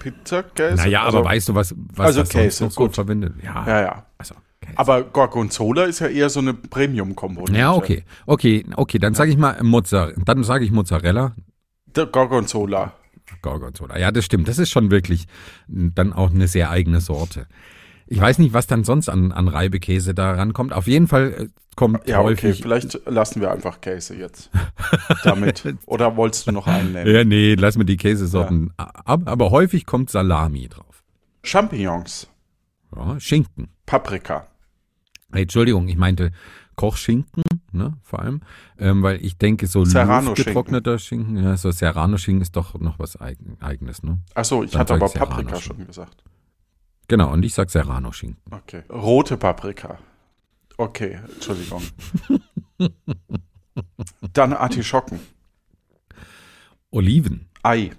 Pizzakäse? 0.00 0.74
Naja, 0.74 1.04
also, 1.04 1.18
aber 1.18 1.28
weißt 1.28 1.48
du, 1.48 1.54
was, 1.54 1.74
was 1.76 2.06
also 2.06 2.20
das 2.20 2.30
Käse, 2.30 2.64
noch 2.64 2.72
so 2.72 2.80
gut. 2.80 2.94
verwendet? 2.96 3.34
Ja, 3.44 3.64
ja. 3.66 3.80
ja. 3.82 4.06
Also, 4.18 4.34
aber 4.74 5.04
Gorgonzola 5.04 5.84
ist 5.84 6.00
ja 6.00 6.08
eher 6.08 6.28
so 6.28 6.40
eine 6.40 6.54
Premium-Komponente. 6.54 7.58
Ja, 7.58 7.72
okay. 7.72 8.04
Okay, 8.26 8.66
okay, 8.76 8.98
dann 8.98 9.14
sage 9.14 9.30
ich 9.30 9.36
mal 9.36 9.62
Mozzarella. 9.62 10.16
Dann 10.24 10.42
sage 10.42 10.64
ich 10.64 10.72
Mozzarella. 10.72 11.34
Der 11.94 12.06
Gorgonzola. 12.06 12.94
Gorgonzola. 13.42 13.98
Ja, 13.98 14.10
das 14.10 14.24
stimmt. 14.24 14.48
Das 14.48 14.58
ist 14.58 14.70
schon 14.70 14.90
wirklich 14.90 15.26
dann 15.68 16.12
auch 16.12 16.30
eine 16.30 16.48
sehr 16.48 16.70
eigene 16.70 17.00
Sorte. 17.00 17.46
Ich 18.06 18.20
weiß 18.20 18.38
nicht, 18.38 18.52
was 18.52 18.66
dann 18.66 18.84
sonst 18.84 19.08
an, 19.08 19.32
an 19.32 19.48
Reibekäse 19.48 20.14
da 20.14 20.32
rankommt. 20.32 20.72
Auf 20.72 20.88
jeden 20.88 21.06
Fall 21.06 21.32
äh, 21.32 21.48
kommt 21.80 22.06
ja, 22.06 22.18
häufig. 22.18 22.50
Okay, 22.50 22.62
vielleicht 22.62 23.00
lassen 23.06 23.40
wir 23.40 23.50
einfach 23.50 23.80
Käse 23.80 24.14
jetzt 24.14 24.50
damit. 25.24 25.64
Oder 25.86 26.14
wolltest 26.14 26.46
du 26.46 26.52
noch 26.52 26.66
einen 26.66 26.92
nehmen? 26.92 27.10
Ja, 27.10 27.24
nee, 27.24 27.54
lassen 27.54 27.80
wir 27.80 27.86
die 27.86 27.96
Käsesorten. 27.96 28.74
Ja. 28.78 28.84
ab. 29.06 29.22
aber 29.24 29.50
häufig 29.50 29.86
kommt 29.86 30.10
Salami 30.10 30.68
drauf. 30.68 31.02
Champignons. 31.42 32.28
Ja, 32.94 33.18
Schinken. 33.18 33.68
Paprika. 33.86 34.46
Hey, 35.32 35.42
Entschuldigung, 35.42 35.88
ich 35.88 35.96
meinte 35.96 36.32
Kochschinken, 36.76 37.44
ne, 37.72 37.94
vor 38.02 38.20
allem, 38.20 38.42
ähm, 38.78 39.02
weil 39.02 39.24
ich 39.24 39.38
denke, 39.38 39.66
so 39.66 39.84
getrockneter 39.84 40.98
Schinken, 40.98 41.42
ja, 41.42 41.56
so 41.56 41.70
Serrano-Schinken 41.70 42.42
ist 42.42 42.56
doch 42.56 42.78
noch 42.78 42.98
was 42.98 43.18
Eigenes, 43.60 44.02
ne? 44.02 44.18
Achso, 44.34 44.62
ich 44.64 44.72
Dann 44.72 44.80
hatte 44.80 44.94
aber 44.94 45.08
Paprika 45.08 45.56
schon 45.60 45.86
gesagt. 45.86 46.24
Genau, 47.08 47.32
und 47.32 47.42
ich 47.42 47.54
sag 47.54 47.70
Serrano-Schinken. 47.70 48.52
Okay. 48.52 48.82
Rote 48.90 49.38
Paprika. 49.38 49.98
Okay, 50.80 51.18
Entschuldigung. 51.34 51.82
Dann 54.32 54.54
Artischocken. 54.54 55.20
Oliven. 56.90 57.50
Ei. 57.62 57.90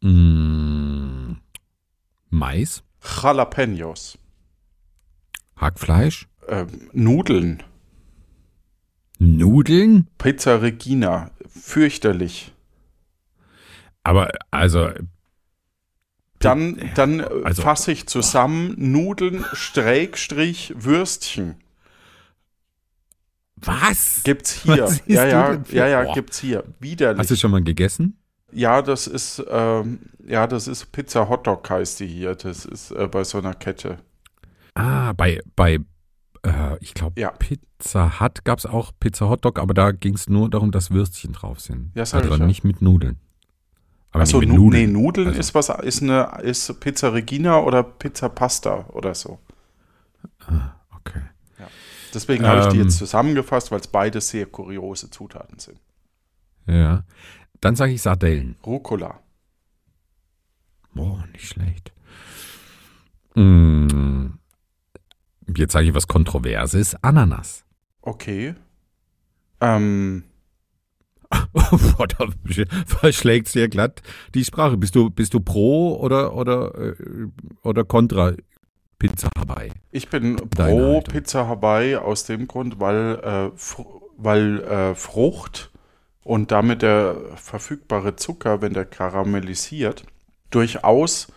Mm, 0.00 1.36
Mais. 2.30 2.82
Jalapenos. 3.02 4.16
Hackfleisch. 5.56 6.26
Ähm, 6.48 6.88
Nudeln. 6.94 7.62
Nudeln? 9.18 10.08
Pizza 10.16 10.62
Regina. 10.62 11.32
Fürchterlich. 11.48 12.54
Aber 14.04 14.30
also 14.50 14.88
dann, 16.40 16.90
dann 16.94 17.20
also, 17.20 17.62
fasse 17.62 17.92
ich 17.92 18.06
zusammen 18.06 18.74
Nudeln, 18.78 19.44
Strägstrich, 19.52 20.74
Würstchen. 20.76 21.56
Was? 23.56 24.22
Gibt's 24.24 24.62
hier. 24.62 24.88
ja, 25.06 25.26
ja, 25.26 25.58
ja, 25.70 25.86
ja, 25.86 26.02
Boah. 26.04 26.14
gibt's 26.14 26.38
hier. 26.38 26.64
Widerlich. 26.80 27.18
Hast 27.18 27.30
du 27.30 27.36
schon 27.36 27.50
mal 27.50 27.62
gegessen? 27.62 28.16
Ja, 28.52 28.80
das 28.80 29.06
ist, 29.06 29.44
ähm, 29.50 30.00
ja, 30.26 30.46
das 30.46 30.66
ist 30.66 30.90
Pizza 30.92 31.28
Hotdog 31.28 31.68
heißt 31.68 32.00
die 32.00 32.06
hier. 32.06 32.34
Das 32.34 32.64
ist 32.64 32.90
äh, 32.92 33.06
bei 33.06 33.22
so 33.22 33.38
einer 33.38 33.54
Kette. 33.54 33.98
Ah, 34.74 35.12
bei, 35.12 35.40
bei, 35.56 35.78
äh, 36.42 36.78
ich 36.80 36.94
glaube, 36.94 37.20
ja. 37.20 37.32
Pizza 37.32 38.18
Hut 38.18 38.44
gab 38.44 38.58
es 38.58 38.66
auch 38.66 38.92
Pizza 38.98 39.28
Hotdog, 39.28 39.58
aber 39.58 39.74
da 39.74 39.92
ging 39.92 40.14
es 40.14 40.28
nur 40.28 40.48
darum, 40.48 40.70
dass 40.70 40.90
Würstchen 40.90 41.34
drauf 41.34 41.60
sind. 41.60 41.92
Ja, 41.94 42.06
sag 42.06 42.22
also 42.22 42.34
ich 42.34 42.40
ja. 42.40 42.46
nicht 42.46 42.64
mit 42.64 42.80
Nudeln. 42.80 43.18
Aber 44.12 44.22
Achso, 44.22 44.40
nu 44.40 44.54
Nudeln. 44.54 44.92
Nee, 44.92 45.00
Nudeln 45.00 45.28
also. 45.28 45.40
ist 45.40 45.54
was, 45.54 45.68
ist 45.68 46.02
eine, 46.02 46.40
ist 46.42 46.80
Pizza 46.80 47.12
Regina 47.12 47.60
oder 47.60 47.82
Pizza 47.82 48.28
Pasta 48.28 48.86
oder 48.88 49.14
so. 49.14 49.38
Ah, 50.46 50.74
okay. 50.96 51.22
Ja. 51.58 51.68
Deswegen 52.12 52.44
ähm, 52.44 52.50
habe 52.50 52.60
ich 52.60 52.66
die 52.68 52.78
jetzt 52.78 52.94
ähm. 52.94 52.98
zusammengefasst, 52.98 53.70
weil 53.70 53.80
es 53.80 53.86
beide 53.86 54.20
sehr 54.20 54.46
kuriose 54.46 55.10
Zutaten 55.10 55.58
sind. 55.58 55.78
Ja. 56.66 57.04
Dann 57.60 57.76
sage 57.76 57.92
ich 57.92 58.02
Sardellen. 58.02 58.56
Rucola. 58.64 59.20
Boah, 60.92 61.24
nicht 61.32 61.46
schlecht. 61.46 61.92
Mmh. 63.34 64.30
Jetzt 65.56 65.72
sage 65.72 65.86
ich 65.86 65.94
was 65.94 66.08
Kontroverses. 66.08 66.96
Ananas. 67.02 67.64
Okay. 68.02 68.54
Ähm, 69.60 70.24
Boah, 71.52 72.06
da 72.06 72.26
verschlägt 72.86 73.54
dir 73.54 73.68
glatt 73.68 74.02
die 74.34 74.44
Sprache. 74.44 74.76
Bist 74.76 74.94
du, 74.94 75.10
bist 75.10 75.34
du 75.34 75.40
pro 75.40 75.96
oder, 75.96 76.34
oder, 76.34 76.74
äh, 76.74 76.94
oder 77.62 77.84
contra 77.84 78.32
Pizza 78.98 79.28
Hawaii? 79.38 79.70
Ich 79.92 80.08
bin 80.08 80.36
Deine 80.56 80.80
pro 80.80 80.94
Haltung. 80.94 81.14
Pizza 81.14 81.46
Hawaii 81.46 81.96
aus 81.96 82.24
dem 82.24 82.48
Grund, 82.48 82.80
weil, 82.80 83.20
äh, 83.22 83.50
weil 84.16 84.60
äh, 84.60 84.94
Frucht 84.94 85.70
und 86.24 86.50
damit 86.50 86.82
der 86.82 87.16
verfügbare 87.36 88.16
Zucker, 88.16 88.60
wenn 88.60 88.74
der 88.74 88.84
karamellisiert, 88.84 90.04
durchaus 90.50 91.28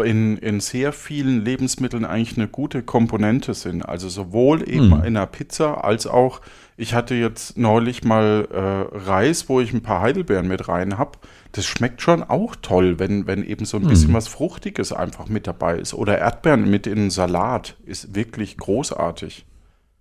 in, 0.00 0.36
in 0.38 0.60
sehr 0.60 0.92
vielen 0.92 1.44
Lebensmitteln 1.44 2.04
eigentlich 2.04 2.36
eine 2.36 2.48
gute 2.48 2.82
Komponente 2.82 3.54
sind. 3.54 3.82
Also 3.82 4.08
sowohl 4.08 4.68
eben 4.68 4.92
Hm. 4.92 5.04
in 5.04 5.16
einer 5.16 5.26
Pizza 5.26 5.84
als 5.84 6.06
auch, 6.06 6.40
ich 6.76 6.94
hatte 6.94 7.14
jetzt 7.14 7.58
neulich 7.58 8.04
mal 8.04 8.48
äh, 8.52 8.96
Reis, 8.98 9.48
wo 9.48 9.60
ich 9.60 9.72
ein 9.72 9.82
paar 9.82 10.00
Heidelbeeren 10.00 10.48
mit 10.48 10.68
rein 10.68 10.98
habe. 10.98 11.12
Das 11.52 11.66
schmeckt 11.66 12.00
schon 12.00 12.22
auch 12.22 12.56
toll, 12.56 12.98
wenn, 12.98 13.26
wenn 13.26 13.42
eben 13.44 13.64
so 13.64 13.76
ein 13.76 13.86
bisschen 13.86 14.14
was 14.14 14.28
Fruchtiges 14.28 14.92
einfach 14.92 15.28
mit 15.28 15.46
dabei 15.46 15.78
ist. 15.78 15.94
Oder 15.94 16.18
Erdbeeren 16.18 16.70
mit 16.70 16.86
in 16.86 16.98
einen 16.98 17.10
Salat 17.10 17.76
ist 17.84 18.14
wirklich 18.14 18.56
großartig. 18.56 19.44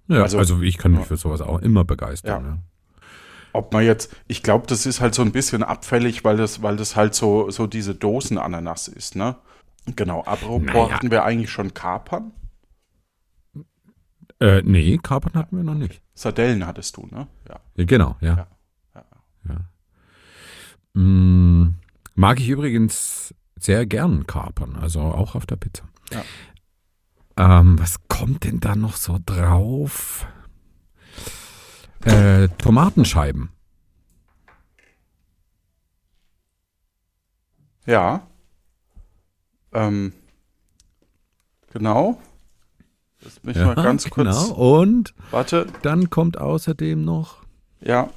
Ja, 0.07 0.21
Also- 0.23 0.37
also, 0.37 0.61
ich 0.61 0.77
kann 0.77 0.91
mich 0.91 1.01
ja. 1.01 1.05
für 1.07 1.17
sowas 1.17 1.41
auch 1.41 1.61
immer 1.61 1.83
begeistern. 1.83 2.43
Ja. 2.43 2.49
Ja. 2.51 2.57
Ob 3.51 3.73
man 3.73 3.83
jetzt, 3.83 4.15
ich 4.27 4.43
glaube, 4.43 4.67
das 4.67 4.85
ist 4.85 5.01
halt 5.01 5.15
so 5.15 5.23
ein 5.23 5.31
bisschen 5.31 5.63
abfällig, 5.63 6.23
weil 6.23 6.37
das, 6.37 6.61
weil 6.61 6.77
das 6.77 6.95
halt 6.95 7.15
so, 7.15 7.49
so 7.49 7.65
diese 7.65 7.95
Dosenananas 7.95 8.87
ist, 8.87 9.15
ne? 9.15 9.35
Genau, 9.85 10.23
apropos 10.23 10.61
Naja. 10.65 10.91
hatten 10.91 11.11
wir 11.11 11.23
eigentlich 11.23 11.51
schon 11.51 11.73
Kapern? 11.73 12.31
Äh, 14.39 14.61
nee, 14.63 14.97
Kapern 14.97 15.33
hatten 15.33 15.57
wir 15.57 15.63
noch 15.63 15.75
nicht. 15.75 16.01
Sardellen 16.13 16.65
hattest 16.65 16.95
du, 16.97 17.07
ne? 17.07 17.27
Ja. 17.47 17.59
Ja, 17.75 17.85
genau, 17.85 18.15
ja. 18.21 18.47
Ja, 18.95 19.05
ja. 19.49 21.01
Mm, 21.01 21.75
mag 22.15 22.39
ich 22.39 22.49
übrigens 22.49 23.33
sehr 23.57 23.85
gern 23.85 24.27
Kapern, 24.27 24.75
also 24.75 25.01
auch 25.01 25.35
auf 25.35 25.45
der 25.45 25.57
Pizza. 25.57 25.83
Ja. 26.11 26.23
Ähm, 27.59 27.79
was 27.79 28.07
kommt 28.07 28.43
denn 28.43 28.59
da 28.59 28.75
noch 28.75 28.95
so 28.95 29.17
drauf? 29.25 30.25
Äh, 32.05 32.47
Tomatenscheiben. 32.57 33.49
Ja. 37.85 38.28
Ähm, 39.73 40.13
genau. 41.71 42.19
Lass 43.21 43.43
mich 43.43 43.57
mal 43.57 43.75
ganz 43.75 44.09
kurz. 44.09 44.47
Genau. 44.47 44.79
Und 44.81 45.13
Warte, 45.31 45.67
dann 45.81 46.09
kommt 46.09 46.37
außerdem 46.37 47.03
noch. 47.03 47.37
ja. 47.81 48.09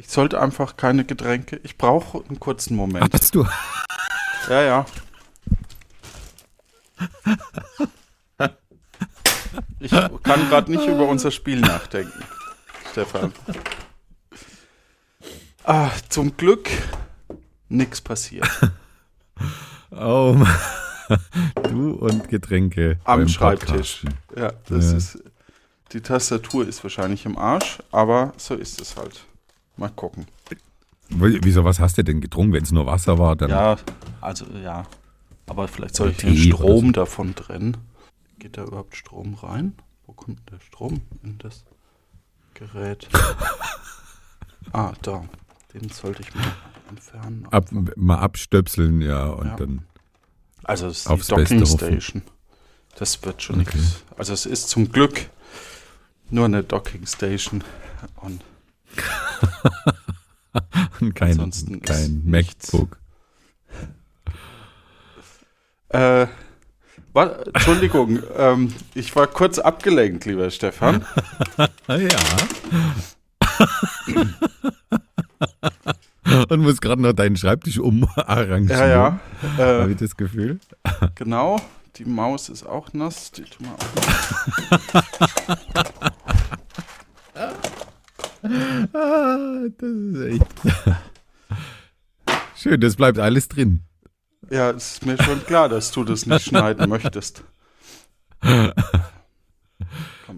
Ich 0.00 0.08
sollte 0.10 0.40
einfach 0.40 0.76
keine 0.76 1.04
Getränke. 1.04 1.60
Ich 1.64 1.76
brauche 1.76 2.24
einen 2.28 2.38
kurzen 2.38 2.76
Moment. 2.76 3.12
Hast 3.12 3.34
du? 3.34 3.44
Ja, 4.48 4.62
ja. 4.62 4.86
Ich 9.80 9.90
kann 9.90 10.48
gerade 10.48 10.70
nicht 10.70 10.86
über 10.86 11.08
unser 11.08 11.30
Spiel 11.30 11.60
nachdenken, 11.60 12.22
Stefan. 12.92 13.32
Ah, 15.64 15.90
zum 16.08 16.36
Glück 16.36 16.70
nichts 17.68 18.00
passiert. 18.00 18.48
Oh, 19.90 20.34
Mann. 20.36 21.20
du 21.70 21.92
und 21.92 22.28
Getränke 22.28 22.98
Am 23.04 23.26
Schreibtisch. 23.26 24.02
Podcasten. 24.02 24.14
Ja, 24.36 24.52
das 24.68 24.90
Ja. 24.90 24.96
ist. 24.98 25.18
Die 25.92 26.02
Tastatur 26.02 26.68
ist 26.68 26.82
wahrscheinlich 26.82 27.24
im 27.24 27.38
Arsch, 27.38 27.78
aber 27.90 28.34
so 28.36 28.54
ist 28.54 28.80
es 28.82 28.96
halt. 28.98 29.24
Mal 29.78 29.88
gucken. 29.88 30.26
Wie- 31.08 31.38
Wieso, 31.42 31.64
was 31.64 31.80
hast 31.80 31.96
du 31.96 32.04
denn 32.04 32.20
getrunken? 32.20 32.52
Wenn 32.52 32.64
es 32.64 32.70
nur 32.72 32.84
Wasser 32.84 33.18
war, 33.18 33.34
dann. 33.34 33.48
Ja, 33.48 33.76
also 34.20 34.44
ja. 34.62 34.84
Aber 35.46 35.66
vielleicht 35.68 35.94
soll 35.94 36.10
ich 36.10 36.18
den 36.18 36.36
Strom 36.36 36.86
so. 36.86 36.92
davon 36.92 37.34
trennen. 37.34 37.78
Geht 38.38 38.58
da 38.58 38.64
überhaupt 38.64 38.94
Strom 38.94 39.32
rein? 39.34 39.72
Wo 40.06 40.12
kommt 40.12 40.40
der 40.50 40.60
Strom 40.60 41.00
in 41.22 41.38
das 41.38 41.64
Gerät? 42.52 43.08
ah, 44.72 44.92
da. 45.00 45.24
Den 45.72 45.88
sollte 45.88 46.20
ich 46.22 46.34
mal 46.34 46.44
entfernen. 46.88 47.46
Ab, 47.50 47.66
mal 47.96 48.18
abstöpseln, 48.18 49.00
ja, 49.00 49.26
und 49.26 49.46
Ja. 49.48 49.56
dann. 49.56 49.82
also 50.64 50.86
es 50.88 50.98
ist 51.00 51.06
aufs 51.08 51.26
die 51.28 51.34
Docking. 51.34 51.66
Station. 51.66 52.22
Das 52.96 53.22
wird 53.24 53.42
schon 53.42 53.60
Okay. 53.60 53.76
nichts. 53.76 54.02
Also 54.16 54.32
es 54.32 54.46
ist 54.46 54.68
zum 54.68 54.90
Glück 54.90 55.28
nur 56.30 56.46
eine 56.46 56.64
Docking 56.64 57.06
Station 57.06 57.62
und 58.16 58.42
kein, 61.14 61.32
Ansonsten 61.32 61.80
kein. 61.80 62.22
MacBook. 62.24 62.98
Äh, 65.90 66.26
wa- 67.12 67.36
Entschuldigung, 67.54 68.20
ähm, 68.36 68.74
ich 68.94 69.14
war 69.16 69.26
kurz 69.26 69.58
abgelenkt, 69.58 70.24
lieber 70.26 70.50
Stefan. 70.50 71.04
Ja. 71.88 72.08
und 76.48 76.60
muss 76.60 76.80
gerade 76.80 77.02
noch 77.02 77.12
deinen 77.12 77.36
Schreibtisch 77.36 77.78
umarrangieren. 77.78 78.68
Ja, 78.80 78.86
ja. 78.86 79.20
Habe 79.58 79.88
Äh, 79.88 79.92
ich 79.92 79.96
das 79.98 80.16
Gefühl? 80.16 80.58
genau, 81.14 81.60
die 81.96 82.04
Maus 82.04 82.48
ist 82.48 82.64
auch 82.64 82.92
nass. 82.92 83.30
Die 83.32 83.42
tun 83.42 83.66
wir 83.66 83.74
auch 83.74 85.18
Ah, 88.92 89.66
das 89.78 89.88
ist 89.90 90.20
echt. 90.20 90.46
Schön, 92.56 92.80
das 92.80 92.96
bleibt 92.96 93.18
alles 93.18 93.48
drin. 93.48 93.82
Ja, 94.50 94.70
es 94.70 94.92
ist 94.94 95.06
mir 95.06 95.20
schon 95.22 95.44
klar, 95.44 95.68
dass 95.68 95.90
du 95.92 96.04
das 96.04 96.26
nicht 96.26 96.46
schneiden 96.46 96.88
möchtest. 96.88 97.44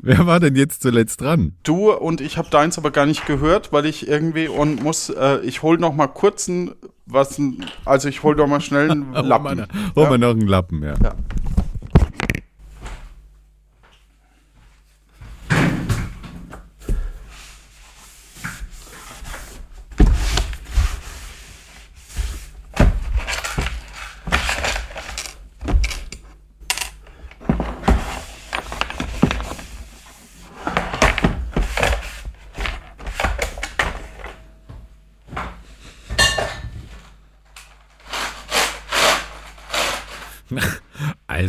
Wer 0.02 0.26
war 0.26 0.40
denn 0.40 0.56
jetzt 0.56 0.82
zuletzt 0.82 1.20
dran? 1.20 1.54
Du 1.62 1.92
und 1.92 2.20
ich 2.20 2.38
habe 2.38 2.48
deins 2.50 2.78
aber 2.78 2.90
gar 2.90 3.06
nicht 3.06 3.26
gehört, 3.26 3.72
weil 3.72 3.86
ich 3.86 4.08
irgendwie 4.08 4.48
und 4.48 4.82
muss, 4.82 5.08
äh, 5.10 5.40
ich 5.40 5.62
hol 5.62 5.78
noch 5.78 5.94
mal 5.94 6.06
kurz 6.08 6.48
ein, 6.48 6.72
was, 7.06 7.40
also 7.84 8.08
ich 8.08 8.22
hol 8.22 8.34
doch 8.36 8.46
mal 8.46 8.60
schnell 8.60 8.90
einen 8.90 9.12
Lappen. 9.12 9.66
Hol 9.96 10.04
Ja. 10.04 10.10
mal 10.10 10.18
noch 10.18 10.30
einen 10.30 10.46
Lappen, 10.46 10.82
ja. 10.82 10.94
Ja. 11.02 11.14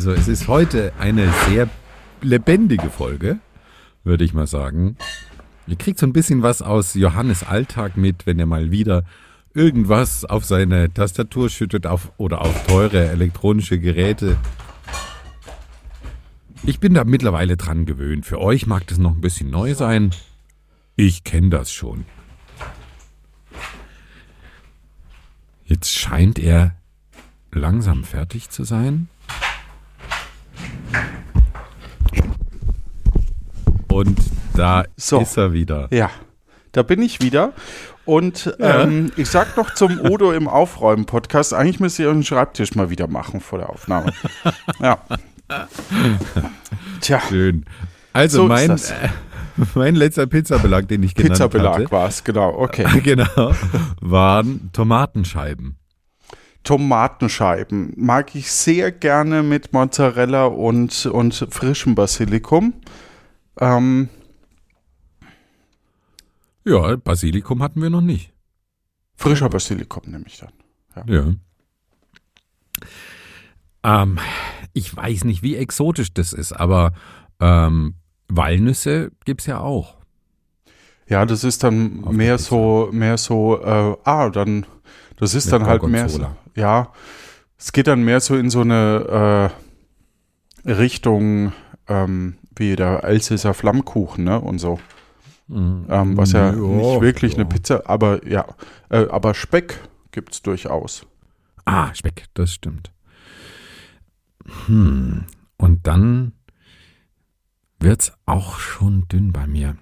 Also, 0.02 0.14
es 0.14 0.28
ist 0.28 0.48
heute 0.48 0.94
eine 0.98 1.32
sehr 1.48 1.70
lebendige 2.24 2.90
Folge, 2.90 3.38
würde 4.04 4.24
ich 4.24 4.34
mal 4.34 4.48
sagen. 4.48 4.98
Ihr 5.68 5.76
kriegt 5.76 6.00
so 6.00 6.08
ein 6.08 6.12
bisschen 6.12 6.42
was 6.42 6.64
aus 6.64 6.96
Johannes 6.96 7.44
Alltag 7.44 7.98
mit, 7.98 8.26
wenn 8.26 8.40
er 8.40 8.48
mal 8.48 8.72
wieder 8.72 9.04
irgendwas 9.54 10.26
auf 10.26 10.44
seine 10.44 10.92
Tastatur 10.92 11.52
schüttet 11.52 11.86
auf, 11.86 12.14
oder 12.18 12.42
auf 12.42 12.66
teure 12.66 13.10
elektronische 13.10 13.78
Geräte. 13.78 14.38
Ich 16.64 16.80
bin 16.80 16.96
da 16.96 17.04
mittlerweile 17.04 17.56
dran 17.56 17.86
gewöhnt. 17.86 18.26
Für 18.26 18.42
euch 18.42 18.66
mag 18.66 18.88
das 18.88 18.98
noch 18.98 19.12
ein 19.12 19.22
bisschen 19.22 19.52
neu 19.52 19.76
sein. 19.76 20.10
Ich 20.96 21.24
kenne 21.24 21.52
das 21.52 21.72
schon. 21.72 22.06
Jetzt 25.66 25.94
scheint 25.94 26.40
er 26.40 26.74
langsam 27.52 28.04
fertig 28.04 28.50
zu 28.50 28.64
sein. 28.64 29.08
Und 33.90 34.18
da 34.56 34.84
So. 34.98 35.20
ist 35.22 35.38
er 35.38 35.54
wieder. 35.54 35.88
Ja, 35.92 36.10
da 36.72 36.84
bin 36.84 37.02
ich 37.02 37.22
wieder. 37.22 37.54
Und 38.06 38.56
Ja. 38.60 38.84
ähm, 38.84 39.12
ich 39.16 39.30
sag 39.30 39.56
noch 39.58 39.74
zum 39.74 40.00
Udo 40.00 40.32
im 40.32 40.48
Aufräumen-Podcast, 40.48 41.54
eigentlich 41.54 41.80
müsst 41.80 42.00
ihr 42.00 42.08
euren 42.08 42.24
Schreibtisch 42.24 42.74
mal 42.76 42.90
wieder 42.90 43.08
machen 43.08 43.42
vor 43.42 43.60
der 43.60 43.70
Aufnahme. 43.70 44.12
ja. 44.80 44.98
Tja, 47.02 47.22
Schön. 47.28 47.66
Also 48.14 48.40
So 48.44 48.48
mein, 48.48 48.72
äh, 48.72 48.78
mein 49.76 49.96
letzter 49.96 50.26
Pizzabelag, 50.28 50.88
den 50.88 51.04
ich 51.04 51.14
genannt 51.14 51.34
Pizzabelag 51.34 51.92
war 51.92 52.08
es, 52.08 52.24
genau. 52.24 52.58
Okay. 52.58 52.86
hatte, 52.86 53.02
genau, 53.04 53.54
waren 54.02 54.70
Tomatenscheiben. 54.74 55.78
Tomatenscheiben 56.64 57.94
mag 57.98 58.36
ich 58.36 58.52
sehr 58.52 58.92
gerne 58.92 59.42
mit 59.44 59.74
Mozzarella 59.74 60.46
und, 60.46 61.06
und 61.08 61.48
frischem 61.50 61.96
Basilikum. 61.96 62.74
Ähm, 63.60 64.10
Ja, 66.64 66.96
Basilikum 66.96 67.64
hatten 67.64 67.82
wir 67.82 67.90
noch 67.90 68.02
nicht. 68.02 68.32
frischer 69.16 69.50
Basilikum 69.50 70.04
nehme 70.06 70.26
ich 70.28 70.38
dann. 70.40 71.08
Ja. 71.08 71.34
Ähm, 73.84 74.20
ich 74.74 74.96
weiß 74.96 75.24
nicht, 75.24 75.42
wie 75.42 75.56
exotisch 75.56 76.14
das 76.14 76.34
ist, 76.34 76.54
aber 76.54 76.94
ähm, 77.40 77.96
Walnüsse 78.28 79.12
gibt's 79.26 79.48
ja 79.48 79.60
auch. 79.60 79.98
Ja, 81.08 81.26
das 81.26 81.44
ist 81.44 81.64
dann 81.64 82.04
Auf 82.06 82.14
mehr 82.14 82.38
so, 82.38 82.90
mehr 82.92 83.18
so, 83.18 83.60
äh, 83.62 83.98
ah, 84.04 84.30
dann, 84.30 84.66
das 85.18 85.34
ist 85.34 85.52
dann 85.52 85.66
halt 85.66 85.84
mehr 85.84 86.08
so. 86.08 86.26
Ja, 86.56 86.92
es 87.58 87.72
geht 87.72 87.88
dann 87.88 88.04
mehr 88.04 88.20
so 88.20 88.36
in 88.36 88.50
so 88.50 88.62
eine 88.62 89.52
äh, 90.66 90.72
Richtung, 90.72 91.54
ähm, 91.88 92.38
wie 92.56 92.76
der 92.76 93.04
Elsässer 93.04 93.54
Flammkuchen, 93.54 94.24
ne, 94.24 94.40
und 94.40 94.60
so. 94.60 94.80
Ähm, 95.50 96.16
was 96.16 96.32
ja, 96.32 96.54
nicht 96.54 97.02
wirklich 97.02 97.36
eine 97.36 97.46
Pizza, 97.46 97.84
aber 97.86 98.26
ja, 98.26 98.46
äh, 98.90 99.08
aber 99.10 99.34
Speck 99.34 99.82
gibt's 100.12 100.42
durchaus. 100.42 101.06
Ah, 101.66 101.94
Speck, 101.94 102.26
das 102.36 102.54
stimmt. 102.54 102.92
Hm. 104.68 105.26
Und 105.58 105.88
dann 105.88 106.32
wird's 107.80 108.14
auch 108.26 108.60
schon 108.60 109.08
dünn 109.10 109.34
bei 109.34 109.46
mir. 109.46 109.76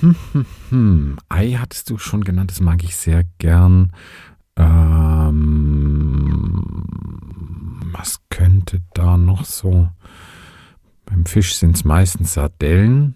Hm, 0.00 0.14
hm, 0.32 0.46
hm. 0.70 1.18
Ei 1.28 1.52
hattest 1.52 1.90
du 1.90 1.98
schon 1.98 2.22
genannt, 2.22 2.50
das 2.52 2.60
mag 2.60 2.84
ich 2.84 2.96
sehr 2.96 3.24
gern. 3.38 3.92
Ähm, 4.56 6.62
was 7.92 8.20
könnte 8.30 8.82
da 8.94 9.16
noch 9.16 9.44
so? 9.44 9.88
Beim 11.04 11.26
Fisch 11.26 11.56
sind's 11.56 11.84
meistens 11.84 12.34
Sardellen. 12.34 13.14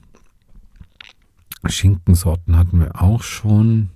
Schinkensorten 1.67 2.57
hatten 2.57 2.81
wir 2.81 3.01
auch 3.01 3.23
schon. 3.23 3.91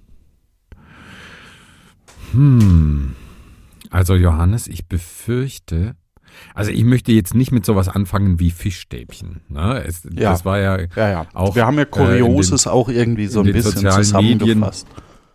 Hm. 2.33 3.15
Also 3.91 4.17
Johannes, 4.17 4.67
ich 4.67 4.89
befürchte, 4.89 5.95
also 6.55 6.71
ich 6.71 6.85
möchte 6.85 7.13
jetzt 7.13 7.35
nicht 7.35 7.53
mit 7.53 7.65
sowas 7.65 7.89
anfangen 7.89 8.41
wie 8.41 8.51
Fischstäbchen. 8.51 9.43
Ne? 9.49 9.83
Es, 9.87 10.03
Ja. 10.05 10.33
Das 10.33 10.45
war 10.45 10.59
ja 10.59 10.79
Ja, 10.97 11.11
ja. 11.11 11.27
Auch, 11.33 11.55
Wir 11.55 11.67
haben 11.67 11.77
ja 11.77 11.83
äh, 11.83 11.87
Kurioses 11.87 12.67
auch 12.67 12.89
irgendwie 12.89 13.27
so 13.27 13.41
in 13.41 13.47
ein 13.47 13.53
den 13.53 13.63
bisschen 13.63 13.91
sozialen 13.91 14.27
Medien 14.27 14.65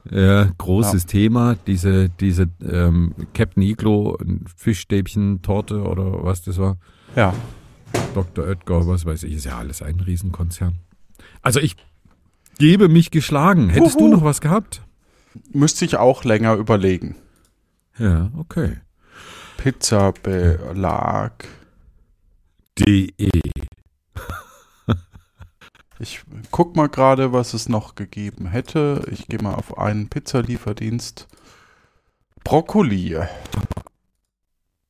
äh, 0.09 0.45
großes 0.57 1.05
Thema, 1.05 1.55
diese, 1.67 2.09
diese 2.09 2.49
ähm, 2.63 3.13
Captain 3.33 3.63
Iglo 3.63 4.17
Fischstäbchen-Torte 4.55 5.81
oder 5.83 6.23
was 6.23 6.41
das 6.41 6.57
war. 6.57 6.77
Ja. 7.15 7.33
Dr. 8.13 8.45
Oetker, 8.45 8.87
was 8.87 9.05
weiß 9.05 9.23
ich, 9.23 9.33
ist 9.35 9.45
ja 9.45 9.57
alles 9.57 9.81
ein 9.81 9.99
Riesenkonzern. 9.99 10.75
Also 11.41 11.59
ich 11.59 11.75
gebe 12.57 12.89
mich 12.89 13.11
geschlagen. 13.11 13.69
Hättest 13.69 13.95
Huhu. 13.95 14.09
du 14.09 14.15
noch 14.15 14.23
was 14.23 14.41
gehabt? 14.41 14.81
Müsste 15.51 15.85
ich 15.85 15.97
auch 15.97 16.23
länger 16.23 16.55
überlegen. 16.55 17.15
Ja, 17.97 18.31
okay. 18.37 18.77
Pizzabelag. 19.57 21.47
Ich 25.99 26.21
guck 26.51 26.75
mal 26.75 26.87
gerade, 26.87 27.33
was 27.33 27.53
es 27.53 27.67
noch 27.69 27.95
gegeben 27.95 28.47
hätte. 28.47 29.05
Ich 29.11 29.27
gehe 29.27 29.41
mal 29.41 29.55
auf 29.55 29.77
einen 29.77 30.07
Pizzalieferdienst. 30.09 31.27
Brokkoli, 32.43 33.17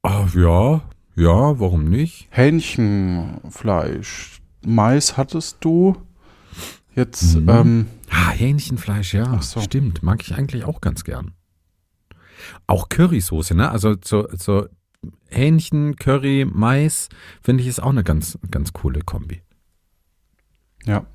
Ah, 0.02 0.28
ja, 0.34 0.82
ja, 1.15 1.60
warum 1.60 1.89
nicht? 1.89 2.28
Hähnchenfleisch, 2.32 4.41
Mais 4.65 5.17
hattest 5.17 5.58
du. 5.62 5.95
Jetzt, 6.95 7.36
Mhm. 7.36 7.50
ähm, 7.50 7.88
Ah, 8.12 8.30
Hähnchenfleisch, 8.32 9.13
ja. 9.13 9.24
Ach 9.36 9.41
so. 9.41 9.60
Stimmt, 9.62 10.02
mag 10.04 10.22
ich 10.22 10.34
eigentlich 10.36 10.63
auch 10.63 10.80
ganz 10.82 11.04
gern. 11.04 11.34
Auch 12.65 12.89
Currysoße, 12.89 13.54
ne? 13.56 13.69
Also 13.69 13.95
so, 14.04 14.28
so 14.36 14.67
Hähnchen, 15.30 15.95
Curry, 15.98 16.48
Mais, 16.52 17.10
finde 17.41 17.62
ich 17.63 17.69
ist 17.69 17.82
auch 17.84 17.89
eine 17.91 18.04
ganz, 18.04 18.39
ganz 18.50 18.74
coole 18.74 19.02
Kombi. 19.02 19.41
Ja. 20.89 21.06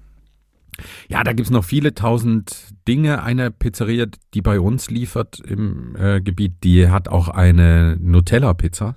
Ja, 1.08 1.22
da 1.22 1.32
gibt's 1.32 1.52
noch 1.52 1.64
viele 1.64 1.94
tausend 1.94 2.74
Dinge. 2.88 3.22
Eine 3.22 3.52
Pizzeria, 3.52 4.06
die 4.34 4.42
bei 4.42 4.58
uns 4.58 4.90
liefert 4.90 5.38
im 5.38 5.94
äh, 5.96 6.20
Gebiet, 6.20 6.64
die 6.64 6.88
hat 6.88 7.06
auch 7.08 7.28
eine 7.28 7.96
Nutella-Pizza. 8.00 8.96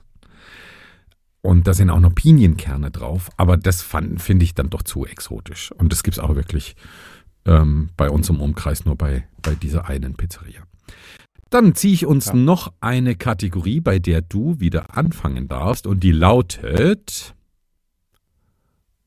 Und 1.42 1.68
da 1.68 1.74
sind 1.76 1.92
auch 1.92 2.00
noch 2.00 2.16
Pinienkerne 2.16 2.90
drauf. 2.90 3.30
Aber 3.38 3.58
das 3.58 3.84
finde 3.84 4.44
ich 4.44 4.56
dann 4.56 4.72
doch 4.72 4.82
zu 4.82 5.06
exotisch. 5.06 5.72
Und 5.72 5.92
das 5.92 6.02
gibt's 6.02 6.18
auch 6.20 6.36
wirklich 6.36 6.76
ähm, 7.46 7.90
bei 7.96 8.10
uns 8.10 8.28
im 8.30 8.42
Umkreis 8.42 8.84
nur 8.86 8.96
bei, 8.96 9.28
bei 9.44 9.54
dieser 9.54 9.88
einen 9.88 10.16
Pizzeria. 10.16 10.64
Dann 11.52 11.76
ziehe 11.76 11.94
ich 11.94 12.06
uns 12.08 12.26
Ja. 12.28 12.34
noch 12.34 12.74
eine 12.82 13.16
Kategorie, 13.16 13.82
bei 13.82 14.00
der 14.00 14.22
du 14.22 14.60
wieder 14.60 14.98
anfangen 14.98 15.48
darfst. 15.48 15.86
Und 15.86 16.02
die 16.04 16.12
lautet. 16.12 17.36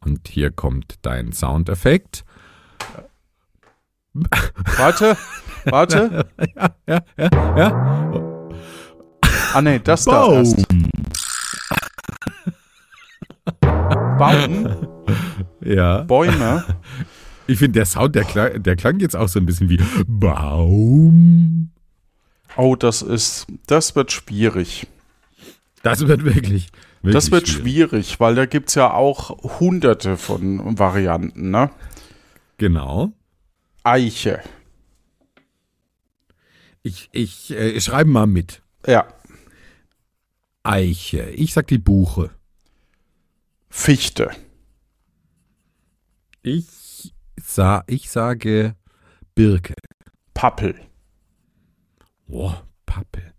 Und 0.05 0.29
hier 0.29 0.51
kommt 0.51 0.95
dein 1.03 1.33
Soundeffekt. 1.33 2.25
Warte, 4.77 5.17
warte. 5.67 6.27
ja, 6.57 6.75
ja, 6.87 7.01
ja, 7.17 7.57
ja. 7.57 8.49
Ah, 9.53 9.63
nee, 9.63 9.79
das 9.79 10.05
da 10.05 10.13
Baum. 10.27 10.35
erst. 10.35 10.67
Baum, 14.19 14.69
Ja. 15.63 16.03
Bäume. 16.03 16.65
Ich 17.47 17.59
finde, 17.59 17.81
der 17.81 17.87
Sound, 17.87 18.15
der 18.15 18.25
klang, 18.25 18.63
der 18.63 18.77
klang 18.77 19.01
jetzt 19.01 19.17
auch 19.17 19.29
so 19.29 19.39
ein 19.39 19.47
bisschen 19.47 19.69
wie 19.69 19.81
Baum. 20.07 21.71
Oh, 22.57 22.77
das 22.77 23.03
ist, 23.03 23.47
das 23.67 23.95
wird 23.97 24.13
schwierig. 24.13 24.87
Das 25.83 26.07
wird 26.07 26.25
wirklich. 26.25 26.69
Wirklich 27.03 27.15
Das 27.15 27.31
wird 27.31 27.49
schwierig. 27.49 27.91
schwierig, 27.93 28.21
weil 28.21 28.35
da 28.35 28.47
gibt's 28.47 28.75
ja 28.75 28.93
auch 28.93 29.31
hunderte 29.61 30.17
von 30.17 30.79
Varianten, 30.79 31.51
ne? 31.51 31.71
Genau. 32.59 33.13
Eiche. 33.83 34.43
Ich, 36.83 37.09
ich 37.13 37.51
äh, 37.51 37.81
schreibe 37.81 38.11
mal 38.11 38.27
mit. 38.27 38.63
Ja. 38.87 39.07
Eiche. 40.63 41.31
Ich 41.31 41.53
sag 41.53 41.67
die 41.69 41.79
Buche. 41.79 42.31
Fichte. 43.69 44.31
Ich, 46.43 47.15
sa 47.43 47.85
ich 47.87 48.11
sage 48.11 48.75
Birke. 49.35 49.75
Pappel. 50.35 50.75
Boah, 52.27 52.67
Pappel. 52.87 53.33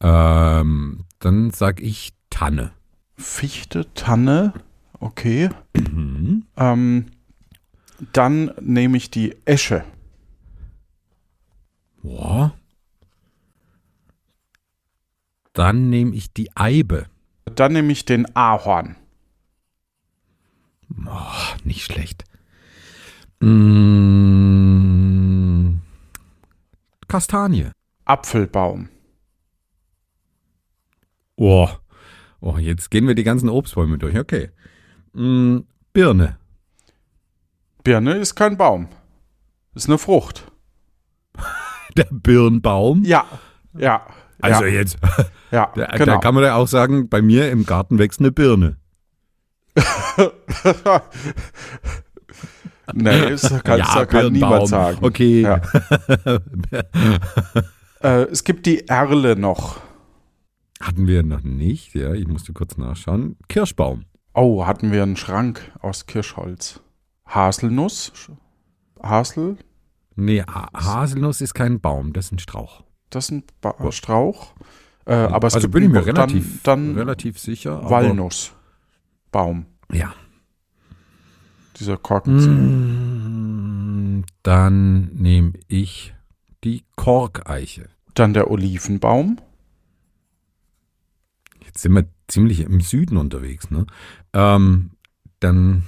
Ähm, 0.00 1.04
dann 1.18 1.50
sag 1.50 1.80
ich 1.80 2.12
Tanne. 2.34 2.72
Fichte, 3.16 3.94
Tanne. 3.94 4.52
Okay. 4.98 5.50
Mhm. 5.76 6.46
Ähm, 6.56 7.06
dann 8.12 8.50
nehme 8.60 8.96
ich 8.96 9.08
die 9.12 9.36
Esche. 9.44 9.84
Boah. 12.02 12.58
Dann 15.52 15.90
nehme 15.90 16.16
ich 16.16 16.32
die 16.32 16.50
Eibe. 16.56 17.06
Dann 17.44 17.72
nehme 17.72 17.92
ich 17.92 18.04
den 18.04 18.26
Ahorn. 18.34 18.96
Oh, 21.06 21.54
nicht 21.62 21.84
schlecht. 21.84 22.24
Mm, 23.38 23.84
Kastanie. 27.06 27.70
Apfelbaum. 28.04 28.88
Oh. 31.36 31.68
Oh, 32.44 32.58
jetzt 32.58 32.90
gehen 32.90 33.08
wir 33.08 33.14
die 33.14 33.24
ganzen 33.24 33.48
Obstbäume 33.48 33.96
durch. 33.98 34.18
Okay. 34.18 34.50
Mm, 35.14 35.60
Birne. 35.92 36.36
Birne 37.82 38.14
ist 38.14 38.34
kein 38.34 38.56
Baum. 38.56 38.88
Ist 39.74 39.88
eine 39.88 39.98
Frucht. 39.98 40.52
Der 41.96 42.06
Birnbaum. 42.10 43.02
Ja. 43.04 43.24
Ja. 43.76 44.06
Also 44.40 44.64
ja, 44.64 44.70
jetzt, 44.70 44.98
ja, 45.50 45.72
da, 45.76 45.86
genau. 45.86 46.04
da 46.04 46.18
kann 46.18 46.34
man 46.34 46.44
ja 46.44 46.56
auch 46.56 46.68
sagen, 46.68 47.08
bei 47.08 47.22
mir 47.22 47.50
im 47.50 47.64
Garten 47.64 47.98
wächst 47.98 48.20
eine 48.20 48.30
Birne. 48.30 48.76
nee, 52.92 53.30
das 53.30 53.62
kann, 53.64 53.78
Ja, 53.78 54.04
kann 54.04 54.32
niemand 54.32 54.68
sagen. 54.68 54.98
Okay. 55.00 55.40
Ja. 55.42 55.62
Äh, 58.02 58.24
es 58.24 58.44
gibt 58.44 58.66
die 58.66 58.86
Erle 58.86 59.34
noch. 59.34 59.80
Hatten 60.86 61.06
wir 61.06 61.22
noch 61.22 61.42
nicht, 61.42 61.94
ja, 61.94 62.12
ich 62.12 62.26
musste 62.28 62.52
kurz 62.52 62.76
nachschauen. 62.76 63.36
Kirschbaum. 63.48 64.04
Oh, 64.34 64.66
hatten 64.66 64.92
wir 64.92 65.02
einen 65.02 65.16
Schrank 65.16 65.72
aus 65.80 66.04
Kirschholz. 66.06 66.80
Haselnuss. 67.26 68.12
Hasel. 69.02 69.56
Nee, 70.14 70.42
Ha- 70.42 70.68
Haselnuss 70.74 71.40
ist 71.40 71.54
kein 71.54 71.80
Baum, 71.80 72.12
das 72.12 72.26
ist 72.26 72.32
ein 72.32 72.38
Strauch. 72.38 72.84
Das 73.08 73.24
ist 73.26 73.30
ein 73.30 73.44
ba 73.62 73.74
Strauch. 73.92 74.52
Äh, 75.06 75.14
aber 75.14 75.46
es 75.48 75.54
also 75.54 75.68
gibt 75.68 75.74
bin 75.74 75.84
ich 75.84 75.88
mir 75.90 76.04
relativ, 76.04 76.62
dann, 76.62 76.88
dann 76.88 76.98
relativ 76.98 77.38
sicher. 77.38 77.88
Walnussbaum. 77.88 79.66
Ja. 79.90 80.12
Dieser 81.78 81.96
Korkenzieher. 81.96 82.52
Mm, 82.52 84.24
Dann 84.42 85.06
nehme 85.14 85.52
ich 85.68 86.14
die 86.62 86.84
Korkeiche. 86.96 87.88
Dann 88.14 88.32
der 88.34 88.50
Olivenbaum. 88.50 89.38
Jetzt 91.74 91.82
sind 91.82 91.94
wir 91.94 92.06
ziemlich 92.28 92.60
im 92.60 92.80
Süden 92.80 93.16
unterwegs, 93.16 93.68
ne? 93.68 93.84
Ähm, 94.32 94.92
dann 95.40 95.82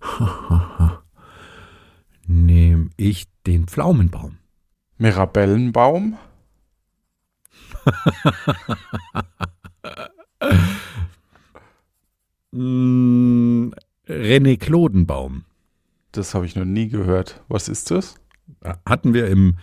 nehme 2.28 2.90
ich 2.96 3.26
den 3.44 3.66
Pflaumenbaum. 3.66 4.38
Mirabellenbaum? 4.98 6.16
Mm, 12.54 13.70
René 14.06 14.58
Klodenbaum. 14.58 15.46
Das 16.10 16.34
habe 16.34 16.44
ich 16.44 16.54
noch 16.54 16.66
nie 16.66 16.88
gehört. 16.88 17.42
Was 17.48 17.66
ist 17.66 17.90
das? 17.90 18.16
Hatten 18.84 19.14
wir 19.14 19.28
im, 19.28 19.56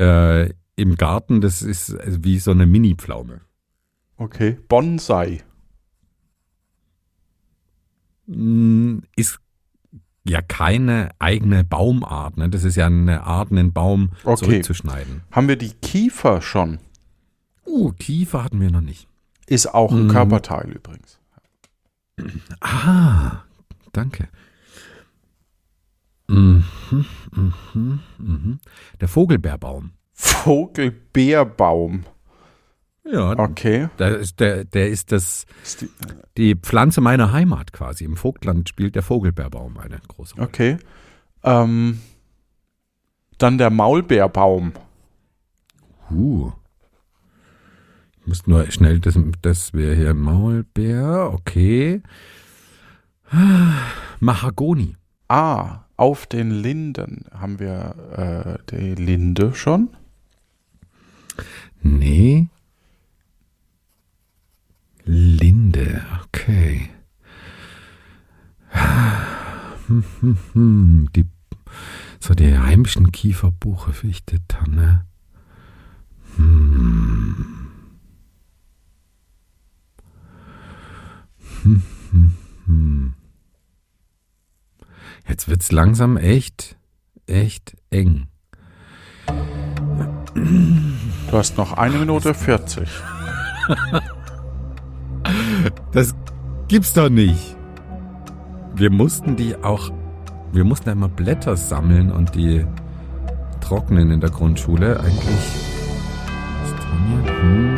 äh, 0.00 0.50
im 0.74 0.96
Garten, 0.96 1.40
das 1.40 1.62
ist 1.62 1.96
wie 2.04 2.40
so 2.40 2.50
eine 2.50 2.66
Mini-Pflaume. 2.66 3.40
Okay. 4.16 4.58
Bonsai. 4.68 5.42
Mm, 8.26 8.98
Ist 9.16 9.38
ja 10.26 10.40
keine 10.40 11.10
eigene 11.18 11.64
Baumart. 11.64 12.36
Ne? 12.38 12.48
Das 12.48 12.64
ist 12.64 12.76
ja 12.76 12.86
eine 12.86 13.24
Art, 13.24 13.50
einen 13.50 13.72
Baum 13.72 14.12
Okay. 14.24 14.36
zurückzuschneiden. 14.44 15.22
Haben 15.30 15.48
wir 15.48 15.56
die 15.56 15.72
Kiefer 15.74 16.40
schon? 16.40 16.78
Uh, 17.66 17.92
Kiefer 17.92 18.44
hatten 18.44 18.60
wir 18.60 18.70
noch 18.70 18.80
nicht. 18.80 19.08
Ist 19.46 19.66
auch 19.74 19.92
ein 19.92 20.04
Mhm. 20.06 20.10
Körperteil 20.10 20.70
übrigens. 20.72 21.18
Ah, 22.60 23.42
danke. 23.92 24.28
Mhm, 26.28 26.64
mhm, 27.32 28.00
mhm. 28.18 28.58
Der 29.00 29.08
Vogelbeerbaum. 29.08 29.90
Vogelbeerbaum. 30.14 32.04
Ja, 33.04 33.38
Okay. 33.38 33.88
der 33.98 34.16
ist, 34.18 34.40
der, 34.40 34.64
der 34.64 34.88
ist 34.88 35.12
das, 35.12 35.44
die 36.36 36.54
Pflanze 36.56 37.00
meiner 37.00 37.32
Heimat 37.32 37.72
quasi. 37.72 38.04
Im 38.04 38.16
Vogtland 38.16 38.68
spielt 38.68 38.94
der 38.94 39.02
Vogelbeerbaum 39.02 39.76
eine 39.78 40.00
große 40.08 40.36
Rolle. 40.36 40.46
okay. 40.48 40.76
Ähm, 41.42 42.00
dann 43.38 43.58
der 43.58 43.70
Maulbeerbaum. 43.70 44.72
Uh. 46.10 46.52
Ich 48.20 48.26
muss 48.26 48.46
nur 48.46 48.70
schnell, 48.70 49.00
das, 49.00 49.18
das 49.42 49.74
wäre 49.74 49.94
hier 49.94 50.14
Maulbeer, 50.14 51.30
okay. 51.32 52.02
Mahagoni. 54.20 54.96
Ah, 55.28 55.80
auf 55.96 56.26
den 56.26 56.50
Linden 56.50 57.26
haben 57.32 57.58
wir 57.58 58.58
äh, 58.70 58.70
die 58.74 58.94
Linde 58.94 59.54
schon. 59.54 59.90
Nee. 61.82 62.48
Linde, 65.04 66.02
okay. 66.24 66.90
Die, 69.88 71.26
so 72.18 72.34
die 72.34 72.58
heimischen 72.58 73.12
Kiefer, 73.12 73.50
Buche, 73.50 73.92
Fichte, 73.92 74.38
Tanne. 74.48 75.06
Hm, 76.36 77.68
hm, 81.62 81.82
hm. 82.64 83.14
Jetzt 85.28 85.48
wird's 85.48 85.70
langsam 85.70 86.16
echt, 86.16 86.76
echt 87.26 87.76
eng. 87.90 88.28
Du 90.34 91.32
hast 91.32 91.56
noch 91.56 91.74
eine 91.74 91.98
Minute 91.98 92.34
40. 92.34 92.88
Das 95.92 96.14
gibt's 96.68 96.92
doch 96.92 97.08
nicht. 97.08 97.56
Wir 98.74 98.90
mussten 98.90 99.36
die 99.36 99.56
auch, 99.62 99.90
wir 100.52 100.64
mussten 100.64 100.90
einmal 100.90 101.08
Blätter 101.08 101.56
sammeln 101.56 102.10
und 102.10 102.34
die 102.34 102.66
trocknen 103.60 104.10
in 104.10 104.20
der 104.20 104.30
Grundschule. 104.30 104.98
Eigentlich. 105.00 105.64
Kastanie, 106.60 107.28
Hm. 107.40 107.74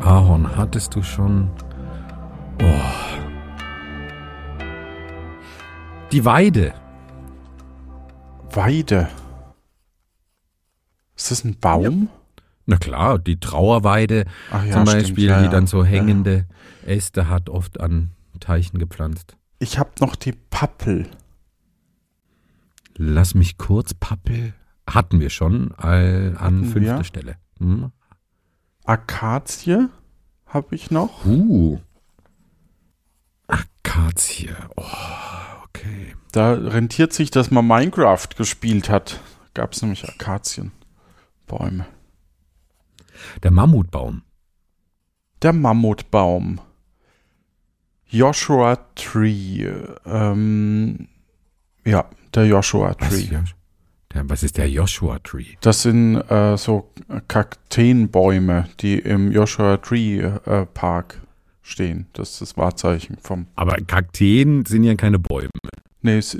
Ahorn 0.00 0.56
hattest 0.56 0.94
du 0.94 1.02
schon. 1.02 1.50
Oh. 2.62 2.64
Die 6.12 6.24
Weide. 6.24 6.74
Weide. 8.52 9.08
Ist 11.16 11.32
das 11.32 11.44
ein 11.44 11.58
Baum? 11.58 12.08
Na 12.66 12.76
klar, 12.76 13.18
die 13.18 13.38
Trauerweide 13.38 14.24
ja, 14.50 14.60
zum 14.60 14.86
stimmt, 14.86 14.86
Beispiel, 14.86 15.28
ja, 15.28 15.42
die 15.42 15.48
dann 15.48 15.68
so 15.68 15.84
hängende 15.84 16.46
Äste 16.84 17.28
hat, 17.28 17.48
oft 17.48 17.80
an 17.80 18.10
Teichen 18.40 18.78
gepflanzt. 18.78 19.36
Ich 19.60 19.78
habe 19.78 19.90
noch 20.00 20.16
die 20.16 20.32
Pappel. 20.32 21.08
Lass 22.96 23.34
mich 23.34 23.56
kurz, 23.56 23.94
Pappel. 23.94 24.52
Hatten 24.88 25.20
wir 25.20 25.30
schon 25.30 25.72
äh, 25.80 26.28
an 26.28 26.38
Hatten 26.38 26.64
fünfter 26.66 26.98
wir? 26.98 27.04
Stelle. 27.04 27.36
Hm? 27.58 27.92
Akazie 28.84 29.88
habe 30.46 30.74
ich 30.74 30.90
noch. 30.90 31.24
Uh. 31.24 31.80
Akazie. 33.46 34.50
Oh, 34.76 34.84
okay. 35.64 36.14
Da 36.32 36.52
rentiert 36.52 37.12
sich, 37.12 37.30
dass 37.30 37.50
man 37.50 37.66
Minecraft 37.66 38.28
gespielt 38.36 38.88
hat. 38.88 39.20
Gab 39.54 39.72
es 39.72 39.82
nämlich 39.82 40.08
Akazienbäume. 40.08 41.86
Der 43.42 43.50
Mammutbaum. 43.50 44.22
Der 45.42 45.52
Mammutbaum. 45.52 46.60
Joshua 48.08 48.76
Tree. 48.94 49.66
Ähm, 50.04 51.08
ja, 51.84 52.08
der 52.34 52.46
Joshua 52.46 52.94
Was, 52.98 53.08
Tree. 53.08 53.24
Josh- 53.34 53.54
der, 54.14 54.28
was 54.30 54.42
ist 54.42 54.56
der 54.56 54.70
Joshua 54.70 55.18
Tree? 55.18 55.56
Das 55.60 55.82
sind 55.82 56.16
äh, 56.30 56.56
so 56.56 56.90
Kakteenbäume, 57.28 58.68
die 58.80 58.98
im 58.98 59.32
Joshua 59.32 59.76
Tree 59.78 60.20
äh, 60.20 60.66
Park 60.66 61.20
stehen. 61.62 62.06
Das 62.12 62.30
ist 62.32 62.40
das 62.42 62.56
Wahrzeichen 62.56 63.18
vom. 63.20 63.46
Aber 63.56 63.76
Kakteen 63.76 64.64
sind 64.64 64.84
ja 64.84 64.94
keine 64.94 65.18
Bäume. 65.18 65.50
Nee, 66.02 66.18
es, 66.18 66.38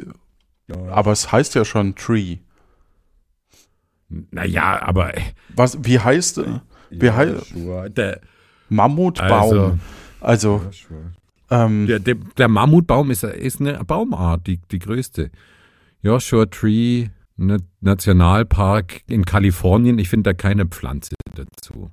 aber 0.89 1.13
es 1.13 1.33
heißt 1.33 1.55
ja 1.57 1.65
schon 1.65 1.95
Tree. 1.97 2.39
Naja, 4.09 4.81
aber. 4.83 5.17
äh, 5.17 5.21
Was, 5.55 5.79
wie 5.85 5.99
heißt 5.99 6.39
äh, 6.39 6.61
Wie 6.91 7.11
hei- 7.11 7.31
Joshua, 7.33 7.89
der, 7.89 8.21
Mammutbaum? 8.69 9.81
Also, 10.21 10.63
Joshua. 10.65 10.97
ähm, 11.51 11.87
Der, 11.87 11.99
der, 11.99 12.15
der 12.37 12.49
Mammutbaum 12.49 13.11
ist, 13.11 13.25
ist 13.25 13.61
eine 13.61 13.83
Baumart, 13.85 14.47
die, 14.47 14.59
die 14.71 14.79
größte. 14.79 15.31
Joshua 16.03 16.47
Tree 16.47 17.09
Na- 17.37 17.59
Nationalpark 17.81 19.03
in 19.09 19.25
Kalifornien. 19.25 19.99
Ich 19.99 20.09
finde 20.09 20.31
da 20.31 20.35
keine 20.35 20.67
Pflanze 20.67 21.15
dazu. 21.35 21.91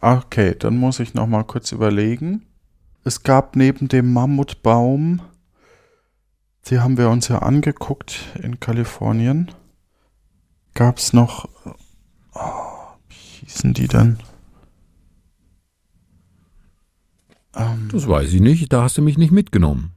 okay, 0.00 0.54
dann 0.58 0.76
muss 0.76 1.00
ich 1.00 1.14
noch 1.14 1.26
mal 1.26 1.44
kurz 1.44 1.72
überlegen. 1.72 2.42
Es 3.04 3.22
gab 3.22 3.56
neben 3.56 3.88
dem 3.88 4.12
Mammutbaum, 4.12 5.22
die 6.66 6.78
haben 6.80 6.96
wir 6.98 7.08
uns 7.08 7.28
ja 7.28 7.38
angeguckt 7.40 8.20
in 8.42 8.60
Kalifornien, 8.60 9.50
gab 10.74 10.98
es 10.98 11.12
noch, 11.12 11.48
oh, 12.34 12.40
wie 13.08 13.14
hießen 13.46 13.72
die 13.74 13.88
denn? 13.88 14.18
Ähm, 17.56 17.88
Das 17.92 18.08
weiß 18.08 18.32
ich 18.32 18.40
nicht. 18.40 18.72
Da 18.72 18.82
hast 18.82 18.96
du 18.98 19.02
mich 19.02 19.18
nicht 19.18 19.30
mitgenommen. 19.32 19.92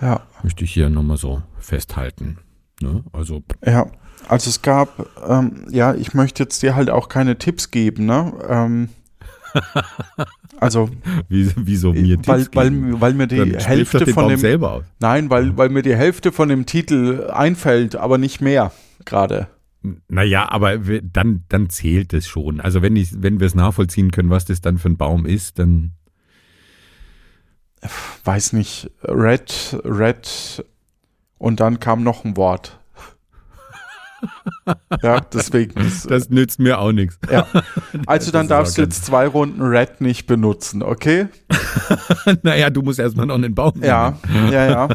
ja, 0.00 0.22
Möchte 0.42 0.64
ich 0.64 0.72
hier 0.72 0.88
nochmal 0.88 1.16
so 1.16 1.42
festhalten. 1.58 2.38
Ne? 2.80 3.04
Also, 3.12 3.42
Ja, 3.64 3.86
also 4.28 4.50
es 4.50 4.62
gab, 4.62 5.06
ähm, 5.28 5.66
ja, 5.70 5.94
ich 5.94 6.14
möchte 6.14 6.42
jetzt 6.42 6.62
dir 6.62 6.74
halt 6.74 6.90
auch 6.90 7.08
keine 7.08 7.38
Tipps 7.38 7.70
geben, 7.70 8.06
ne? 8.06 8.32
Ähm, 8.48 8.88
also, 10.60 10.90
wie, 11.28 11.50
wieso 11.56 11.92
mir 11.94 12.18
weil, 12.26 12.40
Tipps 12.44 12.50
geben? 12.50 12.92
weil, 12.92 13.00
weil 13.00 13.14
mir 13.14 13.26
die 13.26 13.36
Dann 13.52 13.60
Hälfte 13.64 14.04
den 14.04 14.12
von 14.14 14.24
Baum 14.24 14.30
dem, 14.30 14.40
selber 14.40 14.72
aus. 14.72 14.84
nein, 15.00 15.30
weil, 15.30 15.56
weil 15.56 15.70
mir 15.70 15.82
die 15.82 15.96
Hälfte 15.96 16.32
von 16.32 16.48
dem 16.50 16.66
Titel 16.66 17.30
einfällt, 17.32 17.96
aber 17.96 18.18
nicht 18.18 18.40
mehr 18.42 18.72
gerade. 19.04 19.48
Naja, 20.08 20.48
aber 20.50 20.78
dann, 20.78 21.44
dann 21.48 21.70
zählt 21.70 22.12
es 22.12 22.26
schon. 22.26 22.60
Also 22.60 22.82
wenn, 22.82 22.96
ich, 22.96 23.22
wenn 23.22 23.38
wir 23.38 23.46
es 23.46 23.54
nachvollziehen 23.54 24.10
können, 24.10 24.30
was 24.30 24.44
das 24.44 24.60
dann 24.60 24.78
für 24.78 24.88
ein 24.88 24.96
Baum 24.96 25.26
ist, 25.26 25.58
dann 25.58 25.92
Weiß 28.24 28.52
nicht, 28.52 28.90
Red, 29.02 29.78
Red 29.84 30.64
und 31.38 31.60
dann 31.60 31.78
kam 31.78 32.02
noch 32.02 32.24
ein 32.24 32.36
Wort. 32.36 32.80
ja, 35.02 35.20
deswegen. 35.20 35.78
Ist, 35.80 36.10
das 36.10 36.30
nützt 36.30 36.58
mir 36.58 36.78
auch 36.78 36.92
nichts. 36.92 37.18
ja. 37.30 37.46
Also 38.06 38.32
dann 38.32 38.48
darfst 38.48 38.78
du 38.78 38.82
jetzt 38.82 39.04
zwei 39.04 39.26
Runden 39.26 39.62
Red 39.62 40.00
nicht 40.00 40.26
benutzen, 40.26 40.82
okay? 40.82 41.28
naja, 42.42 42.70
du 42.70 42.82
musst 42.82 42.98
erstmal 42.98 43.26
noch 43.26 43.34
einen 43.34 43.54
Baum 43.54 43.82
Ja, 43.82 44.18
ja, 44.50 44.70
ja. 44.70 44.88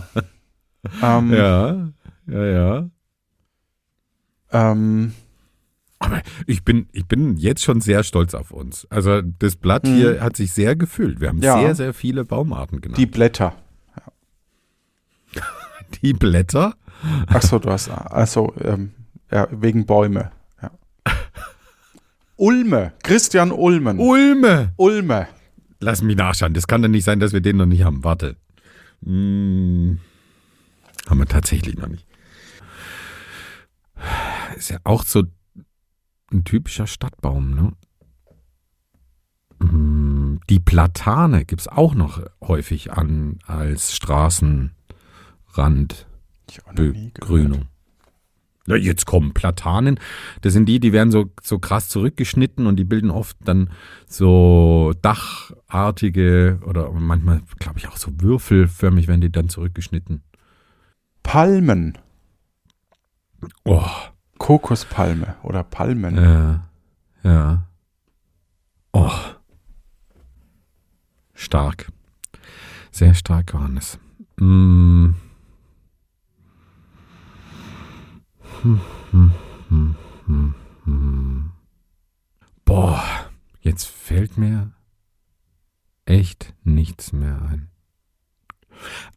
ähm. 1.01 1.33
Ja, 1.33 1.89
ja, 2.27 2.45
ja. 2.45 2.89
Ähm, 4.51 5.13
Aber 5.99 6.21
ich 6.47 6.63
bin, 6.63 6.87
ich 6.93 7.05
bin 7.05 7.37
jetzt 7.37 7.63
schon 7.63 7.79
sehr 7.79 8.03
stolz 8.03 8.33
auf 8.33 8.49
uns. 8.51 8.87
Also 8.89 9.21
das 9.21 9.55
Blatt 9.55 9.85
Mhm. 9.85 9.95
hier 9.95 10.21
hat 10.21 10.35
sich 10.35 10.51
sehr 10.51 10.75
gefüllt. 10.75 11.21
Wir 11.21 11.29
haben 11.29 11.41
Ja. 11.41 11.59
sehr, 11.59 11.75
sehr 11.75 11.93
viele 11.93 12.25
Baumarten 12.25 12.81
genannt. 12.81 12.97
Die 12.97 13.05
Blätter. 13.05 13.53
Die 16.01 16.13
Blätter? 16.13 16.75
Achso, 17.27 17.59
du 17.59 17.69
hast. 17.69 17.89
Also, 17.89 18.53
ähm, 18.61 18.91
ja, 19.31 19.47
wegen 19.51 19.85
Bäume. 19.85 20.31
Ja. 20.61 20.71
Ulme. 22.37 22.93
Christian 23.03 23.51
Ulmen. 23.51 23.99
Ulme! 23.99 24.73
Ulme. 24.77 25.27
Lass 25.79 26.01
mich 26.01 26.15
nachschauen. 26.15 26.53
Das 26.53 26.67
kann 26.67 26.81
doch 26.81 26.89
nicht 26.89 27.03
sein, 27.03 27.19
dass 27.19 27.33
wir 27.33 27.41
den 27.41 27.57
noch 27.57 27.65
nicht 27.65 27.83
haben. 27.83 28.03
Warte. 28.03 28.35
Hm, 29.03 29.99
haben 31.09 31.19
wir 31.19 31.25
tatsächlich 31.25 31.75
noch 31.77 31.87
nicht. 31.87 32.05
Ist 34.61 34.69
ja 34.69 34.77
auch 34.83 35.03
so 35.05 35.23
ein 36.31 36.43
typischer 36.43 36.85
Stadtbaum, 36.85 37.55
ne? 37.55 37.73
Hm, 39.59 40.39
Die 40.51 40.59
Platane 40.59 41.45
gibt 41.45 41.61
es 41.61 41.67
auch 41.67 41.95
noch 41.95 42.21
häufig 42.43 42.93
an 42.93 43.39
als 43.47 43.95
Straßenrand. 43.95 44.75
Ich 46.47 46.59
hab 46.59 46.67
noch 46.67 46.83
nie 46.83 46.91
gehört. 46.93 47.13
Begrünung. 47.15 47.69
Ja, 48.67 48.75
jetzt 48.75 49.07
kommen 49.07 49.33
Platanen. 49.33 49.99
Das 50.41 50.53
sind 50.53 50.67
die, 50.67 50.79
die 50.79 50.93
werden 50.93 51.09
so, 51.09 51.31
so 51.41 51.57
krass 51.57 51.89
zurückgeschnitten 51.89 52.67
und 52.67 52.75
die 52.75 52.83
bilden 52.83 53.09
oft 53.09 53.37
dann 53.43 53.71
so 54.05 54.93
dachartige 55.01 56.59
oder 56.67 56.91
manchmal, 56.91 57.41
glaube 57.57 57.79
ich, 57.79 57.87
auch 57.87 57.97
so 57.97 58.11
würfelförmig 58.21 59.07
werden 59.07 59.21
die 59.21 59.31
dann 59.31 59.49
zurückgeschnitten. 59.49 60.21
Palmen. 61.23 61.97
Oh, 63.65 63.89
Kokospalme 64.41 65.35
oder 65.43 65.63
Palmen. 65.63 66.15
ja. 66.15 66.67
Ja. 67.23 67.67
Oh. 68.91 69.11
Stark. 71.35 71.91
Sehr 72.89 73.13
stark 73.13 73.53
waren 73.53 73.77
es. 73.77 73.99
Mm. 74.37 75.11
Hm, 78.63 78.81
hm, 79.11 79.31
hm, 79.69 79.95
hm, 80.25 80.55
hm. 80.85 81.51
Boah, 82.65 83.03
jetzt 83.59 83.85
fällt 83.85 84.39
mir 84.39 84.71
echt 86.05 86.55
nichts 86.63 87.13
mehr 87.13 87.39
ein. 87.43 87.69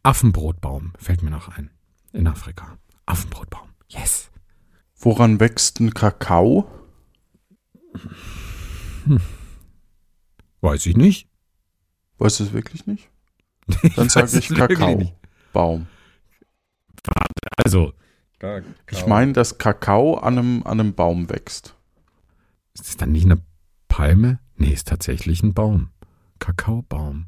Affenbrotbaum 0.03 0.93
fällt 0.99 1.23
mir 1.23 1.31
noch 1.31 1.47
ein. 1.49 1.71
In 2.13 2.27
Afrika. 2.27 2.77
Affenbrotbaum. 3.07 3.69
Yes. 3.89 4.29
Woran 5.05 5.39
wächst 5.39 5.79
ein 5.79 5.93
Kakao? 5.93 6.67
Weiß 10.61 10.83
ich 10.87 10.97
nicht. 10.97 11.29
Weißt 12.17 12.39
du 12.39 12.45
es 12.45 12.53
wirklich 12.53 12.87
nicht? 12.87 13.11
Dann 13.95 14.09
sage 14.09 14.35
ich 14.35 14.49
Kakao. 14.49 14.95
nicht. 14.95 15.13
Baum. 15.53 15.85
Also. 17.63 17.93
Ich 18.89 19.05
meine, 19.05 19.33
dass 19.33 19.59
Kakao 19.59 20.15
an 20.15 20.39
einem, 20.39 20.63
an 20.63 20.79
einem 20.79 20.95
Baum 20.95 21.29
wächst. 21.29 21.75
Ist 22.73 22.87
das 22.87 22.97
dann 22.97 23.11
nicht 23.11 23.25
eine 23.25 23.43
Palme? 23.87 24.39
Nee, 24.57 24.71
ist 24.71 24.87
tatsächlich 24.87 25.43
ein 25.43 25.53
Baum. 25.53 25.89
Kakaobaum. 26.39 27.27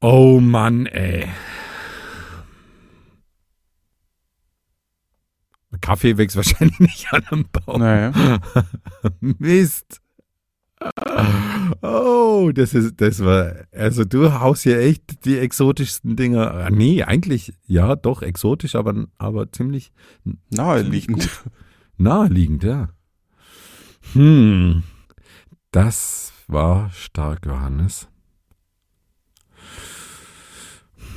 Oh 0.00 0.38
Mann, 0.38 0.86
ey. 0.86 1.28
Kaffee 5.80 6.16
wächst 6.18 6.36
wahrscheinlich 6.36 6.78
nicht 6.80 7.12
an 7.12 7.24
einem 7.30 7.46
Baum. 7.50 7.80
Nee. 7.82 8.38
Mist. 9.38 10.00
Oh, 11.82 12.50
das 12.54 12.72
ist, 12.72 13.00
das 13.02 13.22
war, 13.22 13.54
also 13.70 14.04
du 14.04 14.32
haust 14.40 14.62
hier 14.62 14.78
echt 14.78 15.26
die 15.26 15.38
exotischsten 15.38 16.16
Dinger. 16.16 16.52
Ah, 16.54 16.70
Nee, 16.70 17.02
eigentlich, 17.02 17.52
ja, 17.66 17.96
doch, 17.96 18.22
exotisch, 18.22 18.74
aber, 18.74 19.06
aber 19.18 19.52
ziemlich 19.52 19.92
Naheliegend. 20.50 21.28
naheliegend, 21.98 22.64
ja. 22.64 22.88
Hm, 24.14 24.82
das 25.70 26.32
war 26.48 26.90
stark, 26.92 27.44
Johannes. 27.44 28.08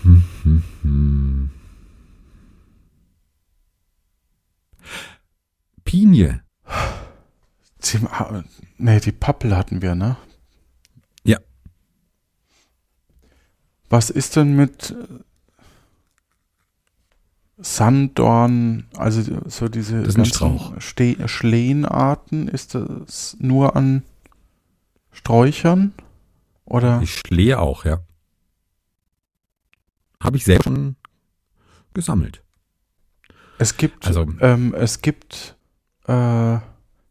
Hm, 0.04 0.24
hm, 0.44 0.64
hm. 0.82 1.50
Ah, 8.12 8.44
Nee, 8.78 9.00
die 9.00 9.12
Pappel 9.12 9.56
hatten 9.56 9.82
wir, 9.82 9.96
ne? 9.96 10.16
Ja. 11.24 11.38
Was 13.90 14.10
ist 14.10 14.36
denn 14.36 14.56
mit 14.56 14.92
äh, 14.92 14.96
Sanddorn, 17.58 18.88
also 18.98 19.22
so 19.50 19.68
diese. 19.70 20.04
Ste 20.80 21.28
Schleenarten, 21.28 22.48
ist 22.48 22.76
das 22.76 23.38
nur 23.40 23.76
an 23.76 24.04
Sträuchern? 25.12 25.94
Oder? 26.66 27.02
Ich 27.02 27.16
schlehe 27.20 27.60
auch, 27.60 27.86
ja. 27.86 28.00
Habe 30.22 30.38
ich 30.38 30.46
selbst 30.46 30.64
schon 30.64 30.96
gesammelt. 31.94 32.42
Es 33.60 33.78
gibt, 33.78 34.08
Also- 34.08 34.26
ähm, 34.40 34.74
es 34.74 35.02
gibt, 35.02 35.56
äh, 36.08 36.58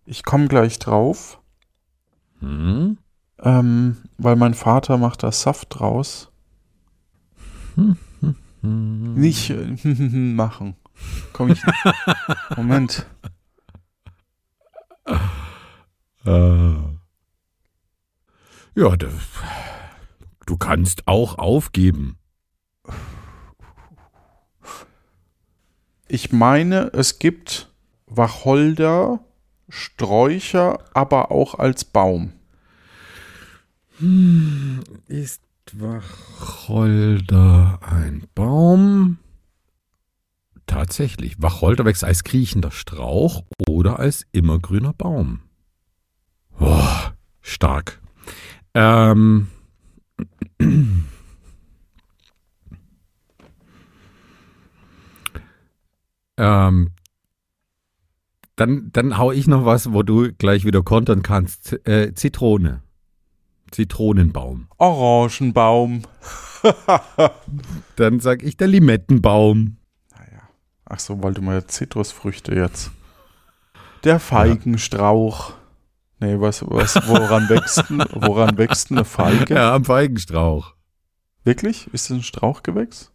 ich 0.05 0.23
komme 0.25 0.49
gleich 0.49 0.79
drauf, 0.79 1.41
Hm? 2.41 2.99
ähm, 3.41 3.97
weil 4.19 4.37
mein 4.37 4.55
Vater 4.55 4.99
macht 4.99 5.23
da 5.23 5.31
Saft 5.33 5.69
draus. 5.71 6.31
Hm. 7.77 7.97
Nicht 9.15 9.51
äh, 9.51 9.65
machen. 9.85 10.77
Komm 11.33 11.51
ich. 11.51 11.63
Moment. 12.57 13.07
Äh. 16.25 16.77
Ja, 18.75 18.97
da, 18.97 19.09
du 20.47 20.57
kannst 20.57 21.09
auch 21.09 21.39
aufgeben. 21.39 22.17
Ich 26.09 26.33
meine, 26.33 26.91
es 26.93 27.19
gibt 27.19 27.72
Wacholder, 28.17 29.21
Sträucher, 29.69 30.79
aber 30.95 31.31
auch 31.31 31.59
als 31.59 31.85
Baum. 31.85 32.33
Ist 35.09 35.43
Wacholder 35.73 37.79
ein 37.83 38.27
Baum? 38.35 39.19
Tatsächlich. 40.67 41.41
Wacholder 41.41 41.85
wächst 41.85 42.05
als 42.05 42.25
kriechender 42.25 42.71
Strauch 42.71 43.45
oder 43.69 43.99
als 43.99 44.27
immergrüner 44.33 44.93
Baum. 44.93 45.41
Boah, 46.59 47.15
stark. 47.41 48.01
Ähm. 48.75 49.49
ähm. 56.37 56.91
Dann, 58.57 58.91
dann 58.93 59.17
hau 59.19 59.33
ich 59.33 59.47
noch 59.47 59.65
was, 59.65 59.93
wo 59.93 60.03
du 60.03 60.33
gleich 60.33 60.65
wieder 60.65 60.83
kontern 60.83 61.23
kannst. 61.23 61.87
Äh, 61.87 62.15
Zitrone. 62.15 62.83
Zitronenbaum. 63.71 64.69
Orangenbaum. 64.79 66.03
Dann 67.97 68.21
sag 68.21 68.43
ich 68.43 68.57
der 68.57 68.69
Limettenbaum. 68.69 69.79
Naja. 70.13 70.43
Ach 70.85 71.01
so, 71.01 71.23
weil 71.23 71.35
du 71.35 71.43
mal 71.43 71.67
Zitrusfrüchte 71.67 72.55
jetzt. 72.55 72.91
Der 74.05 74.21
Feigenstrauch. 74.21 75.55
Nee, 76.21 76.39
was, 76.39 76.63
was, 76.69 76.97
woran 77.09 77.49
wächst 77.49 77.85
woran 78.13 78.57
wächst 78.57 78.93
eine 78.93 79.05
Feige? 79.05 79.55
Ja, 79.55 79.75
am 79.75 79.85
Feigenstrauch. 79.85 80.75
Wirklich? 81.43 81.89
Ist 81.93 82.11
das 82.11 82.19
ein 82.19 82.23
Strauchgewächs? 82.23 83.13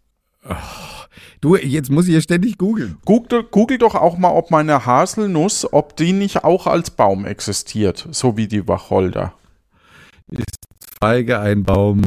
Du, 1.42 1.56
jetzt 1.56 1.92
muss 1.92 2.08
ich 2.08 2.14
ja 2.16 2.22
ständig 2.22 2.58
googeln. 2.58 2.98
Google, 3.06 3.44
Google 3.44 3.78
doch 3.78 3.94
auch 3.96 4.18
mal, 4.18 4.32
ob 4.32 4.50
meine 4.50 4.86
Haselnuss, 4.86 5.72
ob 5.72 5.96
die 5.96 6.12
nicht 6.14 6.44
auch 6.44 6.66
als 6.68 6.90
Baum 6.90 7.26
existiert, 7.26 8.08
so 8.12 8.38
wie 8.38 8.48
die 8.48 8.68
Wacholder. 8.68 9.34
Feige 11.00 11.40
ein 11.40 11.64
Baum. 11.64 12.02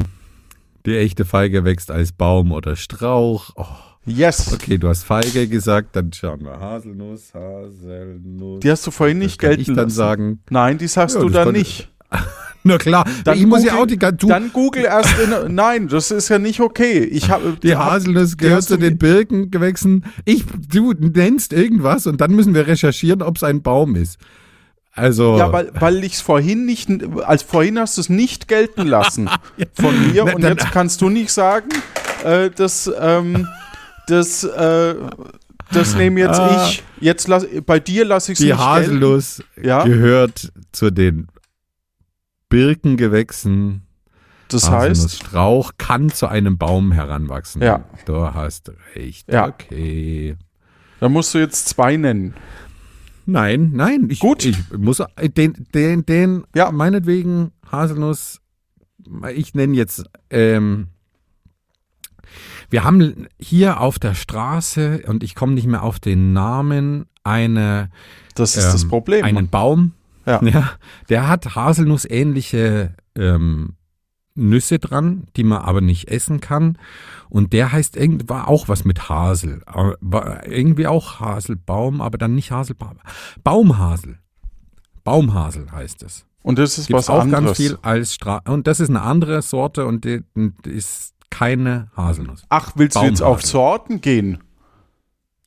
Die 0.87 0.97
echte 0.97 1.25
Feige 1.25 1.65
wächst 1.65 1.91
als 1.91 2.13
Baum 2.13 2.53
oder 2.53 2.75
Strauch. 2.75 3.51
Oh, 3.55 3.67
Yes! 4.07 4.53
okay, 4.53 4.79
du 4.79 4.89
hast 4.89 5.05
Feige 5.05 5.47
gesagt, 5.47 5.95
dann 5.95 6.13
schauen 6.13 6.41
wir. 6.45 6.59
Haselnuss, 6.59 7.33
Haselnuss. 7.35 8.61
Die 8.61 8.71
hast 8.71 8.87
du 8.87 8.91
vorhin 8.91 9.19
nicht 9.19 9.33
das 9.35 9.39
kann 9.39 9.49
gelten 9.51 9.61
ich 9.61 9.67
dann 9.69 9.77
lassen. 9.77 9.91
sagen. 9.91 10.43
Nein, 10.51 10.79
die 10.79 10.89
sagst 10.89 11.17
Ja, 11.17 11.23
du 11.23 11.29
dann 11.29 11.53
nicht. 11.53 11.89
Na 12.65 12.77
klar, 12.79 13.05
Dann 13.25 13.39
ich 13.39 13.47
muss 13.47 13.65
ja 13.65 13.71
google- 13.73 13.83
auch 13.83 13.87
die 13.87 13.99
ganze. 13.99 14.27
Dann 14.27 14.53
Google 14.53 14.85
erst 14.85 15.15
in. 15.19 15.33
Nein, 15.55 15.89
das 15.89 16.11
ist 16.11 16.29
ja 16.29 16.39
nicht 16.39 16.61
okay. 16.61 16.99
Ich 17.05 17.31
habe 17.31 17.57
Die 17.63 17.75
Haselnuss 17.77 18.37
gehört 18.37 18.65
zu 18.65 18.77
den 18.77 18.99
Birkengewächsen. 18.99 20.05
Ich, 20.27 20.45
du 20.71 20.93
nennst 20.93 21.53
irgendwas 21.53 22.07
und 22.07 22.21
dann 22.21 22.33
müssen 22.33 22.55
wir 22.55 22.67
recherchieren, 22.67 23.23
ob 23.23 23.37
es 23.37 23.43
ein 23.45 23.63
Baum 23.63 23.97
ist. 23.97 24.19
Also, 24.93 25.39
Ja, 25.39 25.53
weil, 25.53 25.71
weil 25.79 26.03
ich 26.05 26.15
es 26.15 26.21
vorhin 26.21 26.67
nicht, 26.67 26.91
als 27.25 27.43
vorhin 27.45 27.79
hast 27.79 27.97
du 27.97 28.01
es 28.03 28.09
nicht 28.09 28.49
gelten 28.49 28.87
lassen 28.87 29.31
von 29.75 30.13
mir 30.13 30.25
Na, 30.27 30.35
und 30.35 30.43
jetzt 30.43 30.71
kannst 30.73 31.01
du 31.01 31.09
nicht 31.09 31.31
sagen, 31.33 31.69
äh, 32.25 32.51
dass, 32.51 32.91
ähm, 33.01 33.47
das, 34.09 34.43
äh, 34.45 34.95
das 35.73 35.95
nehme 35.95 36.19
jetzt 36.21 36.41
Ah. 36.41 36.67
ich. 36.69 36.83
Jetzt 37.01 37.29
lass, 37.29 37.47
bei 37.65 37.79
dir 37.79 38.05
lasse 38.05 38.33
ich 38.33 38.39
es 38.39 38.45
die 38.45 38.51
nicht 38.51 38.59
gelten. 38.59 38.69
Haselnuss 38.71 39.43
Ja. 39.63 39.85
gehört 39.85 40.53
zu 40.73 40.91
den 40.91 41.29
Birkengewächsen. 42.51 43.83
Das 44.49 44.69
heißt, 44.69 44.73
Haselnussstrauch 45.03 45.73
kann 45.79 46.11
zu 46.11 46.27
einem 46.27 46.59
Baum 46.59 46.93
heranwachsen. 46.93 47.63
Ja. 47.63 47.85
Du 48.05 48.17
hast 48.35 48.73
recht. 48.95 49.33
Ja. 49.33 49.47
Okay. 49.49 50.37
da 50.99 51.09
musst 51.09 51.33
du 51.33 51.39
jetzt 51.39 51.69
zwei 51.69 51.97
nennen. 51.97 52.35
Nein, 53.27 53.71
nein. 53.73 54.09
Ich, 54.11 54.19
Gut. 54.19 54.45
Ich 54.45 54.59
muss 54.77 55.01
äh, 55.01 55.29
den, 55.29 55.67
den, 55.73 56.05
den, 56.05 56.45
Ja. 56.55 56.73
meinetwegen 56.73 57.53
Haselnuss. 57.71 58.41
Ich 59.35 59.55
nenne 59.55 59.77
jetzt. 59.77 60.05
Ähm, 60.31 60.89
wir 62.71 62.85
haben 62.85 63.27
hier 63.39 63.81
auf 63.81 63.99
der 63.99 64.15
Straße 64.15 65.03
und 65.07 65.23
ich 65.23 65.35
komme 65.35 65.55
nicht 65.55 65.67
mehr 65.67 65.83
auf 65.83 65.99
den 65.99 66.33
Namen 66.33 67.07
eine 67.25 67.91
Das 68.35 68.57
ist 68.57 68.73
das 68.73 68.85
ähm, 68.85 68.89
Problem. 68.89 69.25
einen 69.25 69.49
Baum. 69.49 69.93
Ja. 70.31 70.71
der 71.09 71.29
hat 71.29 71.55
haselnussähnliche 71.55 72.95
ähm, 73.17 73.75
Nüsse 74.35 74.79
dran, 74.79 75.25
die 75.37 75.45
man 75.45 75.63
aber 75.63 75.81
nicht 75.81 76.09
essen 76.09 76.41
kann. 76.41 76.79
Und 77.29 77.53
der 77.53 77.73
heißt 77.73 77.97
war 78.29 78.49
auch 78.49 78.69
was 78.69 78.85
mit 78.85 79.09
Hasel. 79.09 79.63
War 80.01 80.47
irgendwie 80.47 80.87
auch 80.87 81.21
Haselbaum, 81.21 82.01
aber 82.01 82.19
dann 82.19 82.35
nicht 82.35 82.51
Haselbaum. 82.51 82.99
Baumhasel. 83.45 84.19
Baumhasel 85.05 85.71
heißt 85.73 86.03
es. 86.03 86.27
und 86.43 86.59
das 86.59 86.79
ist 86.79 86.87
Gibt 86.87 86.99
was 86.99 87.11
auch 87.11 87.21
anderes. 87.21 87.45
ganz 87.45 87.57
viel 87.57 87.79
als 87.83 88.15
Stra 88.15 88.43
Und 88.47 88.67
das 88.67 88.81
ist 88.81 88.89
eine 88.91 89.03
andere 89.03 89.43
Sorte 89.43 89.87
und 89.87 90.05
die, 90.05 90.23
die 90.37 90.71
ist 90.71 91.15
keine 91.31 91.89
Haselnuss. 91.97 92.45
Ach, 92.49 92.73
willst 92.77 92.97
du 92.97 93.03
jetzt 93.03 93.23
auf 93.23 93.37
Baumhasel. 93.39 93.51
Sorten 93.51 94.01
gehen? 94.01 94.39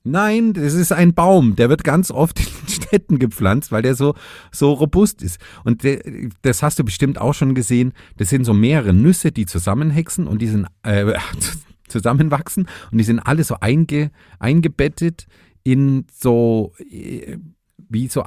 Nein, 0.03 0.51
das 0.51 0.73
ist 0.73 0.91
ein 0.91 1.13
Baum. 1.13 1.55
Der 1.55 1.69
wird 1.69 1.85
ganz 1.85 2.11
oft 2.11 2.39
in 2.39 2.67
Städten 2.67 3.19
gepflanzt, 3.19 3.71
weil 3.71 3.81
der 3.81 3.95
so, 3.95 4.15
so 4.51 4.73
robust 4.73 5.21
ist. 5.23 5.39
Und 5.63 5.83
der, 5.83 6.01
das 6.41 6.61
hast 6.61 6.77
du 6.79 6.83
bestimmt 6.83 7.19
auch 7.19 7.33
schon 7.33 7.55
gesehen. 7.55 7.93
Das 8.17 8.29
sind 8.29 8.43
so 8.43 8.53
mehrere 8.53 8.93
Nüsse, 8.93 9.31
die 9.31 9.45
zusammenhäxen 9.45 10.27
und 10.27 10.41
die 10.41 10.47
sind 10.47 10.67
äh, 10.83 11.13
zusammenwachsen 11.87 12.67
und 12.91 12.97
die 12.97 13.03
sind 13.03 13.19
alle 13.19 13.43
so 13.45 13.57
einge, 13.61 14.11
eingebettet 14.39 15.25
in 15.63 16.05
so 16.13 16.73
äh, 16.91 17.37
wie 17.77 18.07
so 18.07 18.25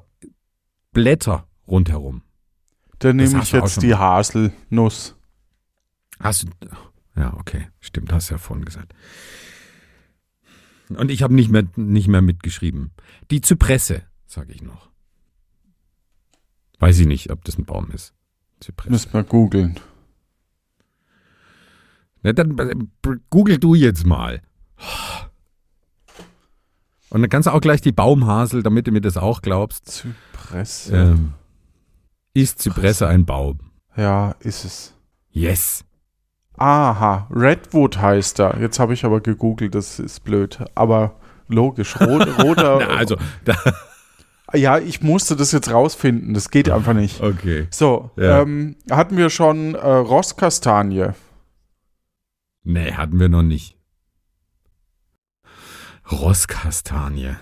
Blätter 0.93 1.47
rundherum. 1.69 2.23
Dann 3.01 3.17
nehme 3.17 3.43
ich 3.43 3.53
jetzt 3.53 3.83
die. 3.83 3.95
Haselnuss. 3.95 5.15
Hast 6.21 6.45
du. 6.45 6.49
Ja, 7.17 7.35
okay. 7.35 7.69
Stimmt, 7.81 8.13
hast 8.13 8.31
du 8.31 8.35
ja 8.35 8.39
vorhin 8.39 8.65
gesagt. 8.65 8.95
Und 10.89 11.11
ich 11.11 11.23
habe 11.23 11.35
nicht 11.35 11.51
mehr, 11.51 11.65
nicht 11.77 12.09
mehr 12.09 12.23
mitgeschrieben. 12.23 12.93
Die 13.31 13.41
Zypresse, 13.41 14.03
sage 14.27 14.53
ich 14.53 14.63
noch. 14.63 14.91
Weiß 16.79 16.99
ich 16.99 17.07
nicht, 17.07 17.31
ob 17.31 17.45
das 17.45 17.59
ein 17.59 17.65
Baum 17.65 17.91
ist. 17.91 18.15
Zypresse. 18.61 18.91
Müssen 18.91 19.13
wir 19.13 19.25
googeln. 19.25 19.81
Na, 22.23 22.33
dann 22.33 22.59
äh, 22.59 22.75
google 23.31 23.59
du 23.59 23.75
jetzt 23.75 24.05
mal. 24.05 24.43
Und 27.09 27.23
dann 27.23 27.31
kannst 27.31 27.47
du 27.47 27.53
auch 27.53 27.61
gleich 27.61 27.81
die 27.81 27.93
Baumhasel, 27.93 28.63
damit 28.63 28.87
du 28.87 28.93
mir 28.93 29.01
das 29.01 29.17
auch 29.17 29.43
glaubst. 29.43 29.87
Zypresse. 29.87 30.97
Ähm, 30.97 31.33
ist 32.35 32.59
Zypresse 32.59 33.09
ein 33.09 33.25
Baum? 33.25 33.71
Ja, 33.97 34.33
ist 34.41 34.65
es. 34.65 34.95
Yes. 35.31 35.86
Aha, 36.59 37.27
Redwood 37.31 37.99
heißt 37.99 38.41
er. 38.41 38.59
Jetzt 38.61 38.79
habe 38.79 38.95
ich 38.95 39.05
aber 39.05 39.21
gegoogelt, 39.21 39.75
das 39.75 39.99
ist 39.99 40.25
blöd. 40.25 40.59
Aber 40.75 41.17
logisch, 41.49 42.01
rot, 42.01 42.27
roter. 42.43 42.79
Na, 42.81 42.87
also, 42.97 43.17
ja, 44.55 44.79
ich 44.79 45.03
musste 45.03 45.37
das 45.37 45.53
jetzt 45.53 45.71
rausfinden. 45.71 46.33
Das 46.35 46.51
geht 46.51 46.71
einfach 46.71 46.95
nicht. 46.95 47.21
okay. 47.21 47.67
So, 47.71 48.11
Ja. 48.17 48.41
ähm, 48.43 48.77
hatten 48.91 49.17
wir 49.17 49.29
schon 49.31 49.75
äh, 49.75 49.87
Rosskastanie. 49.87 51.09
Nee, 52.65 52.93
hatten 52.93 53.21
wir 53.21 53.29
noch 53.29 53.43
nicht. 53.43 53.77
Rosskastanie. 56.11 57.37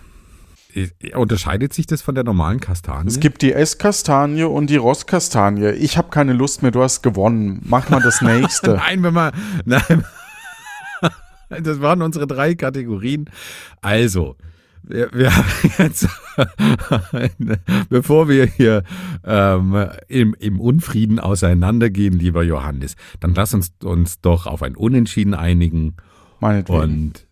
I- 0.77 1.15
Unterscheidet 1.15 1.73
sich 1.73 1.87
das 1.87 2.03
von 2.03 2.15
der 2.15 2.25
normalen 2.25 2.59
Kastanie? 2.61 3.09
Es 3.09 3.21
gibt 3.21 3.43
die 3.43 3.53
Esskastanie 3.53 4.43
und 4.45 4.69
die 4.71 4.77
Rosskastanie. 4.77 5.71
Ich 5.73 5.97
habe 5.99 6.11
keine 6.11 6.33
Lust 6.33 6.63
mehr, 6.63 6.71
du 6.73 6.83
hast 6.83 7.03
gewonnen. 7.03 7.61
Mach 7.65 7.89
mal 7.91 8.01
das 8.03 8.21
nächste. 8.23 8.73
Nein, 8.75 9.03
wenn 9.03 9.15
man. 9.15 9.33
Nein. 9.65 10.05
Das 11.63 11.81
waren 11.81 12.03
unsere 12.03 12.27
drei 12.27 12.55
Kategorien. 12.57 13.27
Also, 13.81 14.35
wir, 14.83 15.11
wir 15.13 15.37
haben 15.37 15.47
jetzt, 15.79 16.09
bevor 17.91 18.29
wir 18.29 18.47
hier 18.47 18.83
ähm, 19.25 19.87
im, 20.09 20.35
im 20.41 20.59
Unfrieden 20.61 21.21
auseinandergehen, 21.21 22.19
lieber 22.19 22.43
Johannes, 22.43 22.97
dann 23.21 23.35
lass 23.35 23.55
uns 23.55 23.73
uns 23.85 24.21
doch 24.21 24.47
auf 24.47 24.63
ein 24.63 24.75
Unentschieden 24.75 25.35
einigen 25.35 25.97
Meinetwegen. 26.41 26.81
und. 26.81 27.27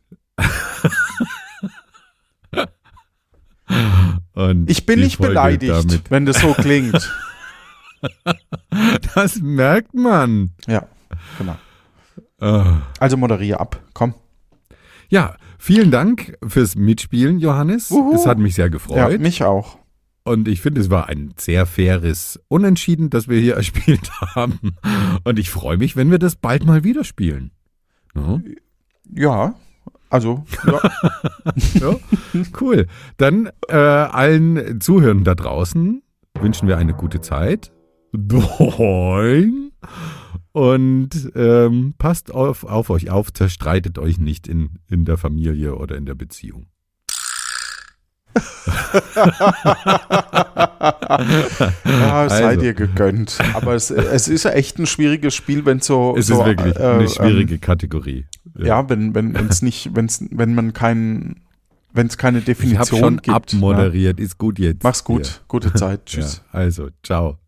Und 4.35 4.71
Ich 4.71 4.87
bin 4.87 5.01
nicht 5.01 5.17
Folge 5.17 5.31
beleidigt, 5.33 5.73
Damit, 5.73 6.11
wenn 6.11 6.27
das 6.27 6.41
so 6.41 6.53
klingt. 6.55 7.13
das 9.15 9.41
merkt 9.41 9.95
man. 9.95 10.51
ja, 10.67 10.87
genau. 11.39 11.57
Ah. 12.41 12.83
Also 12.99 13.17
moderiere 13.17 13.61
ab. 13.61 13.81
Komm. 13.95 14.15
Ja, 15.09 15.37
vielen 15.59 15.91
Dank 15.91 16.37
fürs 16.47 16.75
Mitspielen, 16.75 17.39
Johannes. 17.39 17.91
Uhu. 17.91 18.15
Es 18.15 18.27
hat 18.27 18.39
mich 18.39 18.55
sehr 18.57 18.65
Ja, 18.67 18.71
gefreut. 18.71 19.21
mich 19.21 19.45
auch. 19.45 19.79
Und 20.25 20.49
ich 20.49 20.61
finde, 20.61 20.81
es 20.81 20.89
war 20.91 21.09
ein 21.09 21.35
sehr 21.37 21.67
faires 21.67 22.41
Unentschieden, 22.49 23.11
das 23.11 23.29
wir 23.29 23.39
hier 23.41 23.55
erspielt 23.57 24.11
haben. 24.35 24.77
Und 25.25 25.39
ich 25.39 25.51
freue 25.51 25.77
mich, 25.77 25.95
wenn 25.97 26.11
wir 26.11 26.19
das 26.19 26.37
bald 26.37 26.65
mal 26.65 26.83
wieder 26.85 27.05
spielen. 27.05 27.53
Ja, 28.15 28.41
Ja, 29.15 29.55
also, 30.13 30.45
ja. 30.67 30.81
ja, 31.81 31.97
cool. 32.61 32.87
Dann 33.17 33.49
äh, 33.69 33.77
allen 33.77 34.79
Zuhörern 34.79 35.25
da 35.25 35.35
draußen 35.35 36.03
wünschen 36.39 36.69
wir 36.69 36.77
eine 36.77 36.93
gute 36.93 37.23
Zeit. 37.23 37.73
Doing. 38.13 39.73
Und 40.53 41.33
ähm, 41.35 41.95
passt 41.97 42.31
auf, 42.31 42.65
auf 42.65 42.91
euch 42.91 43.11
auf, 43.11 43.33
zerstreitet 43.33 43.99
euch 43.99 44.19
nicht 44.19 44.49
in, 44.49 44.81
in 44.87 45.07
der 45.07 45.17
Familie 45.17 45.77
oder 45.77 45.97
in 45.97 46.05
der 46.05 46.15
Beziehung. 46.15 46.67
ja 50.83 52.29
sei 52.29 52.45
Also. 52.47 52.61
dir 52.61 52.75
gegönnt. 52.75 53.39
Aber 53.55 53.75
es, 53.75 53.91
es 53.91 54.29
ist 54.29 54.45
ja 54.45 54.51
echt 54.53 54.79
ein 54.79 54.87
schwieriges 54.87 55.35
Spiel, 55.35 55.65
wenn 55.65 55.81
so. 55.81 56.15
Es 56.17 56.27
so, 56.27 56.41
ist 56.41 56.47
wirklich 56.47 56.77
äh, 56.77 56.79
eine 56.83 57.03
ähm, 57.05 57.09
schwierige 57.09 57.59
Kategorie. 57.59 58.27
Ja, 58.59 58.89
wenn 58.89 59.15
wenn 59.15 59.35
es 59.49 59.63
nicht, 59.63 59.95
wenn's, 59.95 60.25
wenn 60.31 60.55
man 60.55 60.73
keinen, 60.73 61.41
wenn 61.93 62.07
es 62.09 62.19
keine 62.19 62.39
Ich 62.39 62.45
Definition 62.45 63.01
schon 63.01 63.17
gibt. 63.17 63.29
ne? 63.29 63.35
abmoderiert. 63.35 64.21
Ist 64.21 64.39
gut 64.39 64.59
jetzt. 64.59 64.83
Mach's 64.85 65.05
gut, 65.05 65.43
gute 65.49 65.73
Zeit, 65.75 66.01
Ja. 66.13 66.21
tschüss. 66.23 66.43
Ja, 66.53 66.59
also, 66.61 66.89
ciao. 67.03 67.39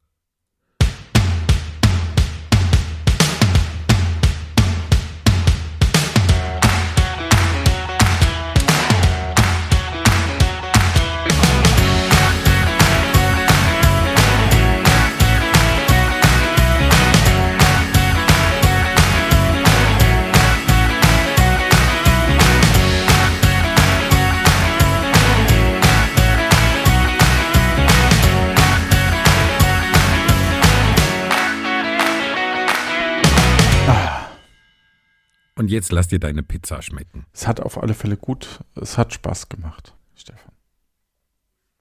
Und 35.64 35.70
jetzt 35.70 35.92
lass 35.92 36.08
dir 36.08 36.18
deine 36.18 36.42
Pizza 36.42 36.82
schmecken. 36.82 37.24
Es 37.32 37.46
hat 37.46 37.58
auf 37.58 37.82
alle 37.82 37.94
Fälle 37.94 38.18
gut, 38.18 38.60
es 38.74 38.98
hat 38.98 39.14
Spaß 39.14 39.48
gemacht, 39.48 39.94
Stefan. 40.14 40.52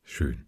Schön. 0.03 0.45